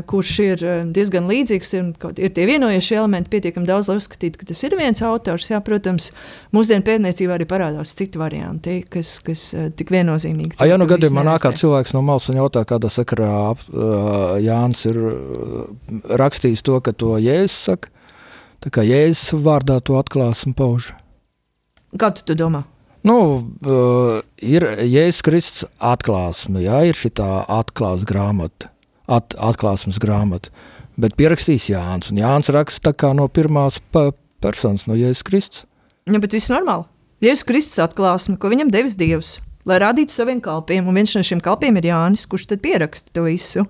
kurš 0.09 0.31
ir 0.41 0.63
diezgan 0.93 1.27
līdzīgs. 1.29 1.73
Ir, 1.77 1.89
ir 2.17 2.31
tie 2.33 2.45
vienojošie 2.49 2.97
elementi, 2.97 3.29
pietiekami 3.29 3.69
daudz, 3.69 3.91
lai 3.91 3.99
uzskatītu, 3.99 4.39
ka 4.41 4.47
tas 4.49 4.63
ir 4.65 4.75
viens 4.79 5.01
autors. 5.05 5.51
Jā, 5.51 5.59
protams, 5.65 6.09
mūsdienu 6.55 6.85
pētniecībā 6.87 7.37
arī 7.37 7.45
parādās 7.49 7.93
citi 7.97 8.21
varianti, 8.21 8.79
kas, 8.89 9.19
kas 9.25 9.45
uh, 9.53 9.69
tik 9.77 9.93
viennozīmīgi. 9.93 10.57
Ja 10.65 10.79
nu 10.81 10.89
gadījumā 10.89 11.25
nāk 11.27 11.45
kāds 11.45 11.61
cilvēks 11.61 11.93
no 11.93 12.01
malas 12.05 12.27
un 12.31 12.41
jautā, 12.41 12.65
kādā 12.65 12.89
sakarā 12.91 13.53
Jānis 14.41 14.83
ir 14.89 14.99
rakstījis 16.09 16.65
to, 16.65 16.81
ka 16.81 16.95
to 16.97 17.15
Jēzus 17.21 17.61
saka, 17.69 17.93
tā 18.65 18.73
kā 18.73 18.85
Jēzus 18.87 19.37
vārdā 19.45 19.77
to 19.85 20.01
atklās 20.01 20.45
un 20.49 20.57
pauž. 20.57 20.91
Kā 22.01 22.09
tu 22.15 22.25
to 22.25 22.37
domā? 22.39 22.65
Nu, 23.05 23.21
uh, 23.45 24.19
ir 24.41 24.65
Jēzus 24.89 25.23
Kristus 25.25 25.69
atklāsme, 25.77 26.65
jā, 26.65 26.81
ir 26.89 26.97
šī 26.97 27.13
atklāsmes 27.21 28.09
grāmata 28.09 28.71
at, 29.11 29.35
atklāsmes 29.35 29.99
grāmatu. 30.01 30.53
Bet 31.01 31.15
pierakstīs 31.19 31.69
Jānis, 31.71 32.11
un 32.11 32.19
Jānis 32.21 32.51
raksta 32.53 32.93
no 33.17 33.27
pirmās 33.31 33.79
personas, 34.43 34.87
no 34.87 34.97
Jēzus 34.97 35.25
Kristus. 35.27 35.65
Ja, 36.09 36.19
bet 36.19 36.33
viss 36.35 36.51
normāli. 36.51 36.87
Jēzus 37.21 37.45
Kristus 37.47 37.81
atklāsme, 37.83 38.37
ko 38.41 38.49
viņam 38.51 38.71
devis 38.73 38.97
Dievs, 38.97 39.35
lai 39.69 39.77
rādītu 39.81 40.13
saviem 40.13 40.41
kalpiem, 40.41 40.87
un 40.87 40.97
viens 40.97 41.13
no 41.15 41.21
šiem 41.25 41.41
kalpiem 41.43 41.77
ir 41.77 41.91
Jānis, 41.91 42.25
kurš 42.29 42.47
tad 42.49 42.63
pieraksta 42.63 43.13
to 43.13 43.27
visu. 43.27 43.67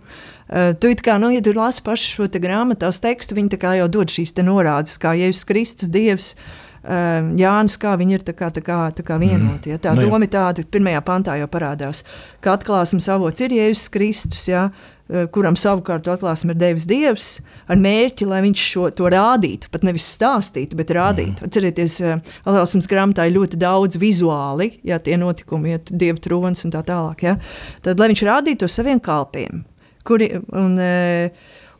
Uh, 0.51 0.71
tu 0.79 0.91
kā, 1.03 1.17
nu, 1.19 1.29
ja 1.31 1.43
tu 1.43 1.53
lasi 1.55 1.83
pašu 1.83 2.15
šo 2.15 2.27
te 2.31 2.39
grāmatās 2.43 2.99
tekstu, 3.03 3.37
viņi 3.37 3.59
jau 3.79 3.87
dod 3.91 4.11
šīs 4.11 4.35
norādes, 4.43 4.97
kā 4.99 5.13
Jēzus 5.19 5.47
Kristus, 5.47 5.91
Dievs, 5.91 6.33
uh, 6.35 7.21
Jānis, 7.39 7.77
kā 7.79 7.93
viņi 7.99 8.17
ir 8.17 8.25
tā 8.27 8.35
kā, 8.35 8.49
tā 8.51 8.63
kā, 8.63 8.79
tā 8.95 9.03
kā 9.03 9.19
vienoti. 9.19 9.71
Ja? 9.71 9.77
Tā 9.79 9.93
no, 9.93 10.01
nu 10.01 10.09
doma 10.09 10.25
ir 10.25 10.31
tāda, 10.31 10.63
pirmajā 10.63 11.03
pantā 11.07 11.37
jau 11.39 11.47
parādās, 11.51 12.03
ka 12.41 12.55
atklāsmes 12.57 13.07
avots 13.11 13.43
ir 13.43 13.55
Jēzus 13.59 13.91
Kristus, 13.93 14.47
ja? 14.47 14.69
Eh, 14.71 15.00
kuram 15.33 15.57
savukārt 15.59 16.07
atklāsme 16.07 16.53
ir 16.53 16.59
devis 16.61 16.87
Dievs, 16.89 17.29
ar 17.71 17.79
mērķi, 17.81 18.27
lai 18.29 18.41
viņš 18.45 18.65
šo, 18.73 18.87
to 18.95 19.09
rādītu. 19.11 19.69
Pat 19.73 19.85
nevis 19.87 20.07
stāstītu, 20.15 20.77
bet 20.79 20.93
rādītu. 20.95 21.41
Mm. 21.41 21.49
Atcerieties, 21.49 21.97
eh, 22.01 22.33
Alēsams 22.47 22.89
grāmatā 22.91 23.27
ir 23.27 23.37
ļoti 23.37 23.59
daudz 23.61 23.99
vizuāli, 24.01 24.71
ja 24.87 24.99
tie 24.99 25.17
notikumi, 25.19 25.75
ja 25.75 25.81
Dieva 25.91 26.19
tronis 26.21 26.65
un 26.65 26.73
tā 26.73 26.83
tālāk. 26.87 27.25
Ja. 27.27 27.37
Tad, 27.83 27.99
lai 27.99 28.11
viņš 28.13 28.25
rādītu 28.27 28.63
to 28.63 28.71
saviem 28.71 29.01
kalpiem, 29.03 29.65
kuri, 30.07 30.31
un, 30.51 30.77
eh, 30.79 31.29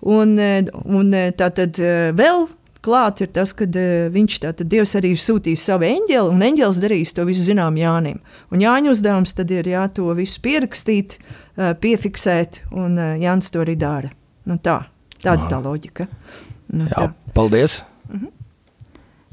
un, 0.02 0.36
un 0.40 1.14
tā 1.38 1.52
tad 1.56 1.78
vēl 2.18 2.48
klāt 2.86 3.22
ir 3.24 3.32
tas, 3.36 3.54
ka 3.58 3.68
uh, 3.68 4.10
viņš 4.14 4.38
tātad 4.46 4.70
Dievs 4.72 4.96
arī 5.00 5.14
ir 5.16 5.22
sūtījis 5.22 5.66
savu 5.70 5.88
eņģeli, 5.88 6.34
un 6.34 6.46
eņģelis 6.48 6.82
darīs 6.84 7.14
to 7.18 7.26
visu 7.30 7.46
zinām 7.50 7.78
Jānim. 7.80 8.20
Un 8.52 8.64
Jāņa 8.64 8.94
uzdevums 8.94 9.36
tad 9.38 9.54
ir 9.54 9.70
jā, 9.72 9.86
to 9.94 10.10
visu 10.18 10.42
pierakstīt, 10.44 11.18
uh, 11.20 11.72
piefiksēt, 11.82 12.64
un 12.74 12.98
uh, 12.98 13.16
Jānis 13.22 13.54
to 13.54 13.64
arī 13.64 13.78
dara. 13.80 14.12
Nu, 14.50 14.58
tā, 14.58 14.82
tāda 15.22 15.46
ir 15.46 15.50
tā 15.52 15.62
loģika. 15.64 16.08
Nu, 16.72 16.88
jā, 16.90 16.96
tā. 16.96 17.34
Paldies! 17.38 17.82
Mhm. 18.12 18.38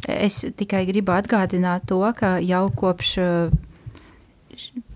Es 0.09 0.45
tikai 0.57 0.85
gribu 0.87 1.11
atgādināt 1.11 1.89
to, 1.91 1.99
ka 2.17 2.37
jau 2.39 2.69
kopš 2.71 3.17
uh, 3.19 3.57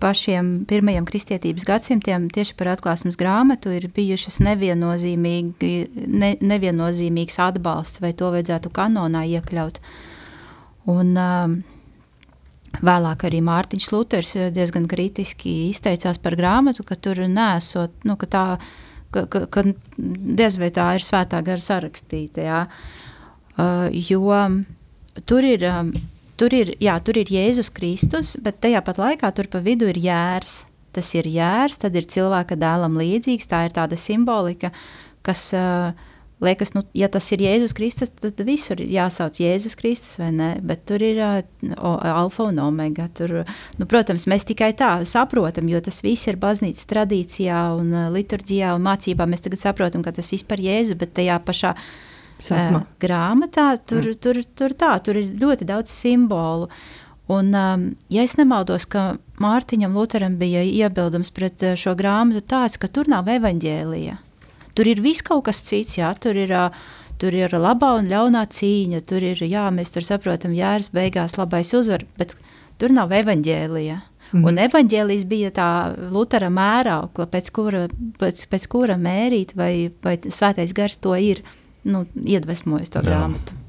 pašiem 0.03 0.53
pirmajiem 0.69 1.05
kristietības 1.07 1.65
gadsimtiem 1.67 2.29
tieši 2.33 2.55
par 2.59 2.73
atklāsmes 2.73 3.17
grāmatu 3.19 3.73
ir 3.73 3.89
bijušas 3.93 4.39
neviennozīmīgi, 4.45 5.73
ne, 6.07 6.33
neviennozīmīgs 6.41 7.39
atbalsts, 7.43 8.01
vai 8.03 8.13
to 8.17 8.31
vajadzētu 8.33 8.71
kanonā 8.73 9.25
iekļaut. 9.37 9.79
Un, 10.93 11.13
um, 11.17 11.61
Vēlāk 12.83 13.27
arī 13.27 13.37
Mārtiņš 13.45 13.85
Luters 13.93 14.31
diezgan 14.55 14.87
kritiski 14.89 15.51
izteicās 15.69 16.17
par 16.17 16.33
grāmatu, 16.39 16.81
ka 16.81 16.97
tur 16.97 17.21
nesot, 17.29 17.93
nu, 18.07 18.15
ka 18.17 18.25
tā, 18.25 18.45
ka, 19.13 19.27
ka, 19.29 19.43
ka 19.45 19.63
diez 19.97 20.57
vai 20.57 20.71
tā 20.73 20.87
ir 20.97 21.05
svētā 21.05 21.43
gara 21.45 21.61
sarakstīta, 21.61 22.47
jā. 22.47 22.63
Uh, 23.53 23.93
jo 23.93 24.33
tur 25.29 25.45
ir 25.45 25.67
um, 25.69 25.93
tur 26.37 26.53
ir, 26.55 26.73
jā, 26.83 26.95
tur 27.03 27.19
ir 27.21 27.31
Jēzus 27.31 27.71
Kristus, 27.73 28.35
bet 28.41 28.61
tajā 28.63 28.83
pat 28.85 29.01
laikā 29.01 29.33
tur 29.35 29.49
pa 29.51 29.63
vidu 29.63 29.89
ir 29.91 29.99
jērs. 30.01 30.63
Tas 30.93 31.09
ir 31.17 31.25
jērs, 31.25 31.79
tad 31.81 31.95
ir 31.97 32.05
cilvēka 32.05 32.57
dēlam 32.59 32.99
līdzīgs, 33.01 33.49
tā 33.49 33.63
ir 33.65 33.73
tāda 33.73 33.97
simbolika, 33.97 34.69
kas 35.25 35.47
uh, 35.57 35.95
liekas, 36.43 36.73
nu, 36.75 36.83
ja 36.93 37.07
tas 37.11 37.25
ir 37.33 37.41
Jēzus 37.41 37.73
Kristus, 37.73 38.11
tad 38.19 38.39
visur 38.45 38.81
ir 38.83 38.91
jāsauc 38.93 39.39
Jēzus 39.41 39.77
Kristus, 39.79 40.19
vai 40.21 40.29
ne? 40.35 40.49
Bet 40.61 40.85
tur 40.89 41.03
ir 41.03 41.19
uh, 41.23 41.41
alfa 42.13 42.47
un 42.49 42.61
omega. 42.61 43.07
Tur, 43.17 43.39
nu, 43.79 43.89
protams, 43.89 44.27
mēs 44.29 44.45
tikai 44.49 44.73
tā 44.77 44.91
saprotam, 45.09 45.69
jo 45.71 45.81
tas 45.83 46.01
viss 46.05 46.29
ir 46.29 46.39
baznīcas 46.41 46.89
tradīcijā 46.89 47.65
un 47.79 47.93
uh, 47.93 48.07
liturģijā 48.13 48.73
un 48.77 48.85
mācībā. 48.85 49.27
Mēs 49.29 49.45
tagad 49.47 49.63
saprotam, 49.63 50.05
ka 50.05 50.15
tas 50.15 50.33
viss 50.35 50.47
par 50.47 50.61
Jēzu, 50.61 50.99
bet 50.99 51.15
tajā 51.17 51.39
pašā 51.45 51.73
Sākumā. 52.49 52.83
grāmatā. 53.01 53.69
Tur, 53.87 54.09
mm. 54.11 54.19
tur, 54.23 54.41
tur, 54.57 54.75
tā, 54.77 54.97
tur 55.05 55.19
ir 55.21 55.31
ļoti 55.39 55.67
daudz 55.69 55.93
simbolu. 55.93 56.69
Un, 57.31 57.53
ja 58.11 58.23
es 58.25 58.35
nemaldos, 58.35 58.85
ka 58.91 59.13
Mārtiņam 59.41 59.95
Lutheram 59.95 60.35
bija 60.37 60.61
iebildums 60.67 61.31
pret 61.31 61.63
šo 61.79 61.95
grāmatu 61.99 62.43
tāds, 62.43 62.75
ka 62.77 62.89
tur 62.91 63.07
nav 63.11 63.31
evaņģēlija. 63.31 64.17
Tur 64.73 64.89
ir 64.89 65.01
viss 65.05 65.23
kaut 65.25 65.45
kas 65.47 65.61
cits, 65.63 65.97
jā, 65.99 66.09
tur 66.19 66.37
ir, 66.37 66.51
tur 67.21 67.35
ir 67.37 67.53
labā 67.55 67.93
un 67.99 68.09
ļaunā 68.11 68.43
cīņa, 68.49 69.03
tur 69.07 69.23
ir, 69.23 69.43
jā, 69.45 69.69
mēs 69.71 69.93
tur 69.95 70.05
saprotam, 70.05 70.55
jēras 70.57 70.91
beigās 70.93 71.37
labais 71.39 71.71
uzvar, 71.77 72.03
bet 72.19 72.35
tur 72.81 72.91
nav 72.91 73.13
evaņģēlija. 73.15 73.99
Mm. 74.33 74.45
Un 74.49 74.57
evaņģēlijs 74.63 75.25
bija 75.29 75.51
tā 75.53 75.69
Lutera 76.11 76.49
mēraukla, 76.49 77.27
pēc 77.29 77.51
kura, 77.53 77.83
pēc, 78.19 78.47
pēc 78.49 78.65
kura 78.71 78.97
mērīt, 78.97 79.53
vai, 79.57 79.91
vai 80.01 80.17
svētais 80.25 80.73
gars 80.73 80.97
to 81.03 81.13
ir 81.13 81.43
nu, 81.83 82.05
iedvesmojis 82.23 82.93
to 82.93 83.01
Jā. 83.01 83.05
grāmatu. 83.09 83.59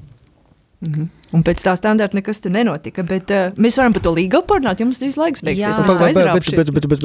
Mm 0.85 0.93
-hmm. 0.93 1.07
Un 1.31 1.43
pēc 1.43 1.63
tā 1.65 1.75
standarta 1.75 2.15
nekas 2.15 2.39
tur 2.39 2.51
nenotika. 2.51 3.03
Bet, 3.03 3.31
uh, 3.31 3.57
mēs 3.57 3.77
varam 3.77 3.93
par 3.93 4.01
to 4.01 4.11
līgu 4.11 4.41
parunāt, 4.47 4.79
jo 4.79 4.85
mums 4.85 4.99
drīz 4.99 5.17
laiks 5.17 5.41
beigsies. 5.41 5.77
Bet, 5.77 5.97
bet, 5.97 6.15
bet, 6.15 6.55
bet, 6.55 6.71
bet, 6.73 6.87
bet 6.87 7.03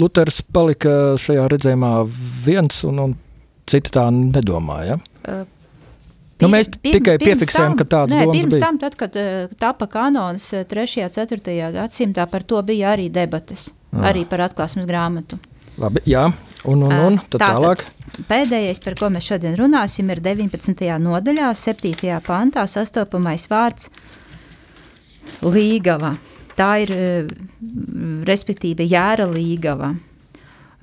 Luters 0.00 0.42
palika 0.42 1.16
šajā 1.16 1.48
redzējumā 1.48 2.08
viens, 2.44 2.84
un, 2.84 2.98
un 2.98 3.16
citi 3.66 3.90
tā 3.90 4.10
nedomāja. 4.10 4.98
Uh, 5.28 5.44
Nu, 6.40 6.48
mēs 6.48 6.70
pirm, 6.72 6.96
tikai 6.96 7.16
piefiksējam, 7.20 7.74
tam, 7.74 7.78
ka 7.80 7.84
tāds 7.84 8.14
domas 8.14 8.36
pirms 8.36 8.54
bija. 8.56 8.62
tam, 8.64 8.78
tad, 8.80 8.96
kad 8.96 9.16
tapa 9.60 9.88
kanons 9.92 10.46
3. 10.70 10.86
un 11.04 11.12
4. 11.12 11.56
gadsimtā, 11.76 12.26
par 12.30 12.46
to 12.48 12.60
bija 12.66 12.94
arī 12.94 13.10
debates, 13.12 13.70
ah. 13.92 14.08
arī 14.10 14.24
par 14.28 14.46
atklāsmes 14.48 14.88
grāmatu. 14.88 15.40
Labi, 15.80 16.02
jā, 16.08 16.26
un, 16.68 16.86
un, 16.88 16.92
un 16.92 17.18
tad 17.28 17.42
tā, 17.42 17.50
tālāk. 17.52 17.84
Pēdējais, 18.28 18.80
par 18.82 18.96
ko 18.98 19.08
mēs 19.12 19.28
šodien 19.30 19.54
runāsim, 19.58 20.10
ir 20.10 20.20
19. 20.20 20.88
nodaļā, 21.00 21.52
7. 21.56 22.18
pantā 22.26 22.66
sastopamais 22.68 23.46
vārds 23.50 23.90
līgava. 25.46 26.16
Tā 26.58 26.70
ir, 26.82 26.92
eh, 26.92 27.26
respektīvi, 28.26 28.88
jēra 28.90 29.28
līgava. 29.30 29.94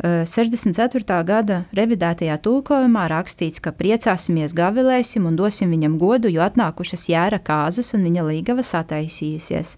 64. 0.03 1.19
Eh, 1.19 1.23
gada 1.23 1.65
revidētajā 1.73 2.37
tulkojumā 2.37 3.07
rakstīts, 3.09 3.59
ka 3.59 3.71
priecāsimies, 3.71 4.53
gavilēsim 4.53 5.25
un 5.25 5.35
dosim 5.35 5.71
viņam 5.71 5.97
godu, 5.97 6.29
jo 6.29 6.41
atnākušas 6.41 7.09
jēra 7.09 7.39
kāzas 7.39 7.93
un 7.93 8.03
viņa 8.03 8.23
līgava 8.23 8.63
sataisījusies. 8.63 9.77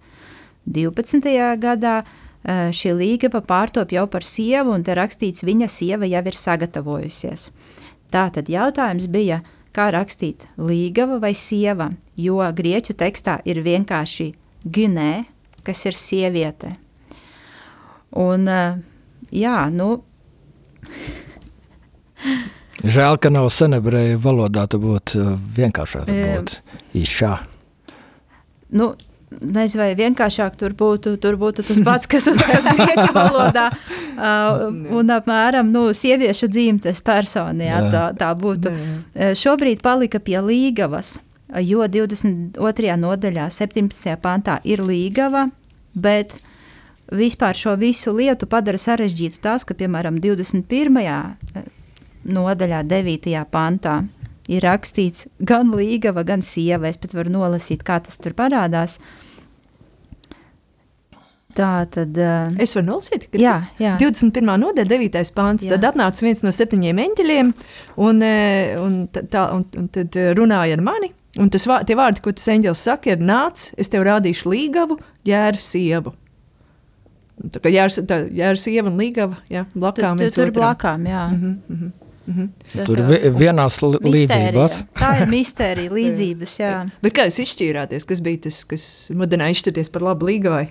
12. 0.67 1.55
gadā 1.57 2.03
šī 2.45 2.93
līgava 2.95 3.41
pārtop 3.43 3.91
jau 3.91 4.05
par 4.07 4.23
sievu, 4.23 4.73
un 4.73 4.83
te 4.83 4.95
rakstīts, 4.95 5.43
viņa 5.43 5.67
sieva 5.69 6.07
jau 6.07 6.23
ir 6.25 6.37
sagatavojusies. 6.37 7.49
Tā 8.09 8.29
tad 8.33 8.49
jautājums 8.49 9.09
bija, 9.11 9.41
kā 9.75 9.89
rakstīt 9.93 10.47
līgava 10.57 11.19
vai 11.21 11.33
sieva, 11.37 11.91
jo 12.17 12.39
grieķu 12.41 12.95
tekstā 12.97 13.39
ir 13.45 13.61
vienkārši 13.65 14.31
ginē, 14.65 15.25
kas 15.63 15.85
ir 15.85 15.97
sieviete. 15.97 16.75
Un, 18.17 18.47
jā, 19.29 19.57
nu. 19.69 19.89
Žēl, 22.79 23.19
ka 23.19 23.29
nav 23.29 23.49
senebreju 23.51 24.17
valodā, 24.23 24.63
tad 24.71 24.81
būtu 24.81 25.35
vienkāršāk 25.59 26.07
būt 26.09 26.55
īšā. 26.97 27.33
Nu, 28.79 28.93
nezinu, 29.29 29.83
vai 29.83 29.89
vienkāršāk 29.97 30.57
tur 30.59 30.73
būtu, 30.77 31.15
tur 31.21 31.37
būtu 31.39 31.65
tas 31.67 31.79
pats, 31.85 32.09
kas, 32.09 32.29
kas 32.49 32.69
grieķu 32.75 33.09
valodā. 33.15 33.69
Uh, 34.19 34.65
un 34.99 35.07
apmēram 35.15 35.69
nu, 35.71 35.85
sieviešu 35.95 36.49
dzimtes 36.51 36.97
personijā 37.07 37.77
tā, 37.87 38.01
tā 38.19 38.33
būtu. 38.35 38.67
Uh, 38.67 39.29
šobrīd 39.39 39.79
palika 39.79 40.19
pie 40.19 40.41
līgavas, 40.43 41.13
jo 41.63 41.85
22. 41.87 42.97
nodaļā, 42.99 43.45
17. 43.47 44.17
pantā 44.19 44.57
ir 44.67 44.83
līgava, 44.83 45.45
bet 45.95 46.35
vispār 47.15 47.55
šo 47.55 47.77
visu 47.79 48.11
lietu 48.17 48.49
padara 48.51 48.81
sarežģītu 48.81 49.39
tas, 49.39 49.63
ka, 49.63 49.77
piemēram, 49.79 50.19
21. 50.19 50.99
nodaļā, 52.27 52.83
9. 52.91 53.39
pantā 53.55 54.01
ir 54.49 54.65
rakstīts 54.65 55.27
gan 55.39 55.73
līgava, 55.75 56.25
gan 56.27 56.43
sieva. 56.45 56.89
Es 56.89 56.99
pat 57.01 57.15
varu 57.17 57.33
nolasīt, 57.33 57.85
kā 57.85 57.99
tas 58.03 58.19
tur 58.21 58.35
parādās. 58.37 58.99
Tā 61.57 61.71
tad. 61.91 62.17
Uh, 62.17 62.51
es 62.61 62.75
varu 62.77 62.87
nolasīt, 62.91 63.27
ka 63.31 63.41
jā, 63.41 63.55
jā. 63.81 63.95
21. 64.01 64.51
nodaļa, 64.63 64.89
9. 64.91 65.31
pāns. 65.35 65.67
Tad 65.69 65.87
atnāca 65.91 66.25
viens 66.25 66.43
no 66.45 66.53
septiņiem 66.55 67.01
eņģeļiem 67.05 67.53
un, 68.05 68.25
un, 68.85 68.99
tā, 69.17 69.47
un, 69.55 69.65
un 69.81 69.89
tad 69.93 70.19
runāja 70.37 70.77
ar 70.77 70.85
mani. 70.85 71.13
Un 71.39 71.51
tas, 71.53 71.67
tie 71.85 71.97
vārdi, 71.97 72.23
ko 72.25 72.33
tas 72.33 72.47
eņģelis 72.49 72.87
saka, 72.87 73.13
ir 73.13 73.21
nāc, 73.21 73.69
es 73.77 73.91
tev 73.93 74.05
rādīšu 74.07 74.49
līgavu, 74.49 74.97
jēra 75.29 75.61
sievu. 75.61 76.15
Tā 77.53 77.61
kā 77.63 77.71
jēra, 77.71 78.55
sieva 78.59 78.89
un 78.89 78.97
līgava, 78.99 79.37
jā, 79.51 79.63
blakām. 79.75 80.19
Tur, 80.19 80.33
tur, 80.33 80.49
tur 80.49 80.55
blakām, 80.57 81.05
jā. 81.07 81.27
Mm 81.29 81.41
-hmm, 81.41 81.55
mm 81.69 81.77
-hmm. 81.77 82.08
Mm 82.29 82.35
-hmm. 82.35 82.85
Tur 82.85 83.01
vi, 83.01 83.17
vienās 83.33 83.79
līdzībās. 83.81 84.83
Tā 84.93 85.21
ir 85.21 85.29
mistērija, 85.35 85.91
līdzības. 85.91 86.59
Jā. 86.59 86.73
Bet 87.03 87.17
kā 87.17 87.25
jūs 87.25 87.39
izšķīrāties, 87.41 88.05
kas 88.05 88.21
bija 88.21 88.37
tas, 88.43 88.63
kas 88.69 88.83
mudināja 89.09 89.57
izšķirties 89.57 89.89
par 89.89 90.05
labu 90.05 90.29
līgavai? 90.29 90.67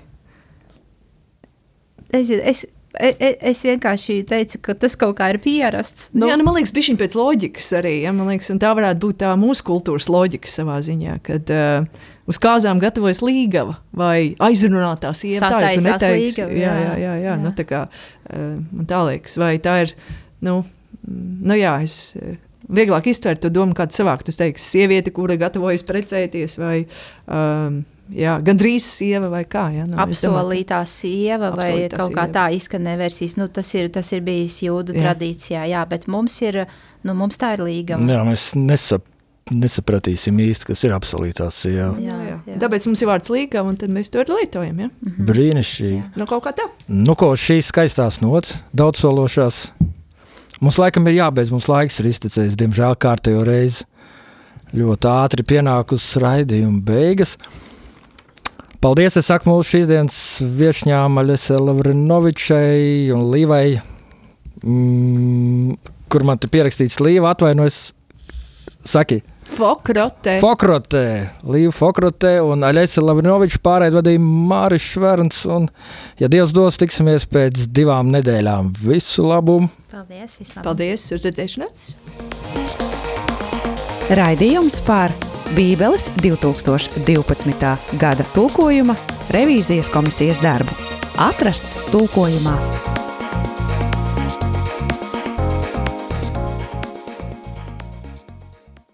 Es, 2.14 2.30
es, 2.30 2.66
e, 2.94 3.10
e, 3.18 3.32
es 3.50 3.64
vienkārši 3.64 4.22
teicu, 4.28 4.60
ka 4.62 4.74
tas 4.74 4.96
kaut 4.96 5.18
kā 5.18 5.32
ir 5.34 5.40
pierasts. 5.42 6.08
Nu, 6.12 6.28
jā, 6.30 6.38
nu, 6.38 6.46
man 6.46 6.54
liekas, 6.54 6.72
bija 6.72 6.96
pēc 6.96 7.18
loģikas 7.18 7.72
arī. 7.80 8.02
Ja, 8.04 8.12
liekas, 8.12 8.52
tā 8.62 8.72
varētu 8.78 9.02
būt 9.02 9.20
tā 9.24 9.34
mūsu 9.36 9.66
kultūras 9.66 10.08
loģika 10.08 10.48
savā 10.48 10.78
ziņā, 10.86 11.18
kad 11.26 11.50
uh, 11.50 12.08
uz 12.30 12.38
kāzām 12.38 12.78
gatavojas 12.78 13.20
līgava 13.20 13.76
vai 13.92 14.36
aizrunātā 14.38 15.12
sieva. 15.12 15.50
Tā 15.50 15.74
ir 15.74 15.82
neteiksi. 15.82 16.40
Līgava, 16.40 16.52
jā, 16.54 16.62
jā, 16.62 16.80
jā, 16.86 16.96
jā, 17.02 17.20
jā. 17.26 17.36
Nu, 17.42 17.52
tā 17.58 17.66
kā 17.68 17.84
uh, 17.90 18.56
man 18.72 18.88
tā 18.88 19.04
liekas, 19.10 19.36
vai 19.36 19.58
tā 19.58 19.82
ir, 19.84 19.94
nu, 20.40 20.62
nu 21.08 21.58
jā, 21.58 21.78
es. 21.82 22.14
Uh, 22.18 22.36
Vieglāk 22.68 23.06
iztvert 23.08 23.40
to 23.40 23.48
domu, 23.48 23.72
kādu 23.72 23.96
savākt. 23.96 24.26
Tu 24.28 24.34
teiksi, 24.36 24.66
sieviete, 24.74 25.12
kura 25.14 25.38
gatavojas 25.40 25.84
precēties, 25.88 26.58
vai 26.60 26.82
um, 27.24 27.78
jā, 28.12 28.34
gandrīz 28.44 28.84
sieva 28.84 29.30
vai 29.32 29.44
kā. 29.48 29.68
Ja? 29.72 29.86
Nu, 29.88 29.96
Apsolītā 30.04 30.82
sieva 30.88 31.52
vai 31.54 31.68
Apsolītā 31.68 31.96
kaut 31.96 32.12
sieva. 32.12 32.16
kā 32.20 32.26
tā 32.34 32.46
izskanē 32.58 32.96
versijas. 33.00 33.38
Nu, 33.40 33.48
tas, 33.52 33.70
ir, 33.78 33.88
tas 33.94 34.12
ir 34.12 34.24
bijis 34.26 34.60
jūdu 34.66 34.96
jā. 34.96 35.06
tradīcijā, 35.06 35.64
jā, 35.70 35.84
bet 35.88 36.08
mums 36.12 36.40
ir, 36.44 36.66
nu, 37.08 37.16
mums 37.16 37.40
tā 37.40 37.54
ir 37.56 37.64
līga. 37.64 38.00
Jā, 38.04 38.20
mēs 38.28 38.50
nesap, 38.58 39.06
nesapratīsim 39.48 40.36
īsti, 40.44 40.68
kas 40.72 40.84
ir 40.84 40.96
absolūtā 40.96 41.48
sieva. 41.54 41.94
Jā, 42.04 42.20
jā, 42.26 42.38
jā. 42.52 42.60
Tāpēc 42.66 42.90
mums 42.90 43.04
ir 43.04 43.12
vārds 43.14 43.32
līga, 43.32 43.64
un 43.64 43.80
tad 43.80 43.96
mēs 43.96 44.12
to 44.12 44.24
lietojam. 44.28 44.84
Ja? 44.84 44.90
Mm 44.90 45.12
-hmm. 45.14 45.32
Brīnišķīgi. 45.32 46.02
Nu, 46.20 46.26
kaut 46.26 46.44
kā 46.44 46.52
tā. 46.52 46.68
Nu, 46.88 47.14
ko 47.14 47.32
šīs 47.32 47.72
skaistās 47.72 48.20
nots, 48.20 48.58
daudzsološās. 48.72 49.68
Mums 50.58 50.78
laikam 50.80 51.06
ir 51.06 51.20
jābeidz, 51.20 51.52
mums 51.54 51.68
laiks 51.70 52.00
ir 52.02 52.08
iztecējis, 52.10 52.56
diemžēl 52.58 52.96
kārtējo 52.98 53.44
reizi. 53.46 53.86
Ļoti 54.74 55.08
ātri 55.08 55.44
pienākusi 55.46 56.20
raidījuma 56.20 56.82
beigas. 56.84 57.36
Paldies, 58.82 59.16
es 59.18 59.26
saku 59.30 59.50
mūsu 59.50 59.72
šīs 59.72 59.88
dienas 59.90 60.18
viesņām 60.58 61.18
Aļasē 61.22 61.56
Lavrinovičai 61.62 63.08
un 63.14 63.24
Līvai, 63.32 63.78
mm, 64.62 65.78
kur 66.10 66.26
man 66.26 66.38
te 66.38 66.50
pierakstīts 66.52 67.00
Līva 67.02 67.32
atvainojas, 67.34 67.80
saki. 68.86 69.22
Fokrate. 69.56 70.36
Fokrate, 70.42 71.02
Līva 71.48 71.72
Fokrate 71.74 72.34
un 72.44 72.66
Aļasē 72.66 73.02
Lavrinoviča 73.02 73.60
pārēd 73.64 73.96
vadīja 73.98 74.22
Māris 74.22 74.86
Šverns 74.92 75.40
un, 75.48 75.68
ja 76.20 76.28
Dievs 76.30 76.52
dos, 76.56 76.78
tiksimies 76.80 77.26
pēc 77.30 77.66
divām 77.74 78.12
nedēļām. 78.14 78.72
Visu 78.84 79.26
labumu! 79.26 79.70
Paldies, 79.92 80.38
vislabāk! 80.40 80.66
Paldies, 80.66 81.06
uz 81.16 81.24
redzēšanos! 81.26 81.88
Raidījums 84.18 84.80
par 84.86 85.12
Bībeles 85.56 86.10
2012. 86.20 87.72
gada 88.00 88.28
tulkojuma 88.34 88.96
revīzijas 89.34 89.90
komisijas 89.92 90.40
darbu. 90.44 90.76
Atrasts 91.18 91.90
tulkojumā 91.92 92.56